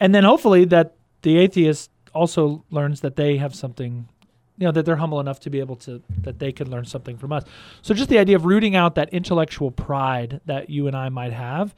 And 0.01 0.15
then 0.15 0.25
hopefully 0.25 0.65
that 0.67 0.95
the 1.23 1.39
atheist 1.39 1.91
also 2.13 2.65
learns 2.71 3.01
that 3.03 3.17
they 3.17 3.37
have 3.37 3.55
something 3.55 4.09
you 4.59 4.67
know 4.67 4.73
that 4.73 4.85
they're 4.85 4.97
humble 4.97 5.21
enough 5.21 5.39
to 5.41 5.51
be 5.51 5.61
able 5.61 5.77
to 5.77 6.03
that 6.23 6.39
they 6.39 6.51
can 6.51 6.71
learn 6.71 6.85
something 6.85 7.17
from 7.17 7.33
us. 7.33 7.45
So 7.83 7.95
just 7.95 8.09
the 8.09 8.19
idea 8.19 8.37
of 8.37 8.45
rooting 8.45 8.75
out 8.75 8.95
that 8.97 9.11
intellectual 9.11 9.71
pride 9.71 10.41
that 10.47 10.69
you 10.71 10.87
and 10.89 10.97
i 10.97 11.09
might 11.09 11.33
have 11.33 11.75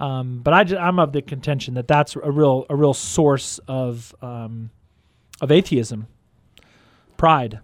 um, 0.00 0.40
but 0.42 0.54
I 0.54 0.64
ju- 0.64 0.78
I'm 0.78 0.98
of 0.98 1.12
the 1.12 1.20
contention 1.20 1.74
that 1.74 1.86
that's 1.86 2.16
a 2.16 2.30
real 2.30 2.64
a 2.70 2.74
real 2.74 2.94
source 2.94 3.58
of 3.68 4.14
um, 4.22 4.70
of 5.42 5.52
atheism, 5.52 6.06
pride, 7.18 7.60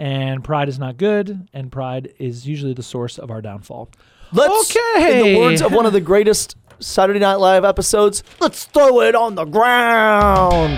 and 0.00 0.42
pride 0.42 0.68
is 0.70 0.78
not 0.78 0.96
good, 0.96 1.46
and 1.52 1.70
pride 1.70 2.14
is 2.18 2.48
usually 2.48 2.72
the 2.72 2.82
source 2.82 3.18
of 3.18 3.30
our 3.30 3.42
downfall. 3.42 3.90
Let's, 4.32 4.74
in 4.96 5.18
the 5.22 5.36
words 5.38 5.60
of 5.60 5.72
one 5.72 5.84
of 5.84 5.92
the 5.92 6.00
greatest 6.00 6.56
Saturday 6.78 7.18
Night 7.18 7.34
Live 7.34 7.64
episodes, 7.66 8.22
let's 8.40 8.64
throw 8.64 9.02
it 9.02 9.14
on 9.14 9.34
the 9.34 9.44
ground. 9.44 10.72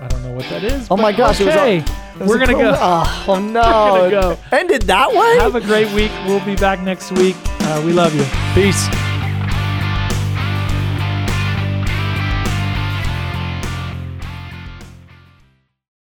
I 0.00 0.08
don't 0.08 0.22
know 0.24 0.32
what 0.32 0.44
that 0.50 0.64
is. 0.64 0.88
Oh 0.90 0.96
my 0.96 1.12
gosh, 1.12 1.40
it 1.40 1.46
was 1.46 1.54
a- 1.54 1.60
Okay, 1.60 1.76
It 1.78 2.18
was 2.18 2.28
we're 2.28 2.38
gonna 2.38 2.52
pro- 2.54 2.72
go. 2.72 2.76
Oh, 2.80 3.24
oh 3.28 3.38
no! 3.40 3.62
gonna 3.62 4.10
go. 4.10 4.38
Ended 4.50 4.82
that 4.82 5.10
way. 5.12 5.36
Have 5.38 5.54
a 5.54 5.60
great 5.60 5.92
week. 5.94 6.10
We'll 6.26 6.44
be 6.44 6.56
back 6.56 6.80
next 6.80 7.12
week. 7.12 7.36
Uh, 7.60 7.80
we 7.86 7.92
love 7.92 8.12
you. 8.14 8.24
Peace. 8.54 8.88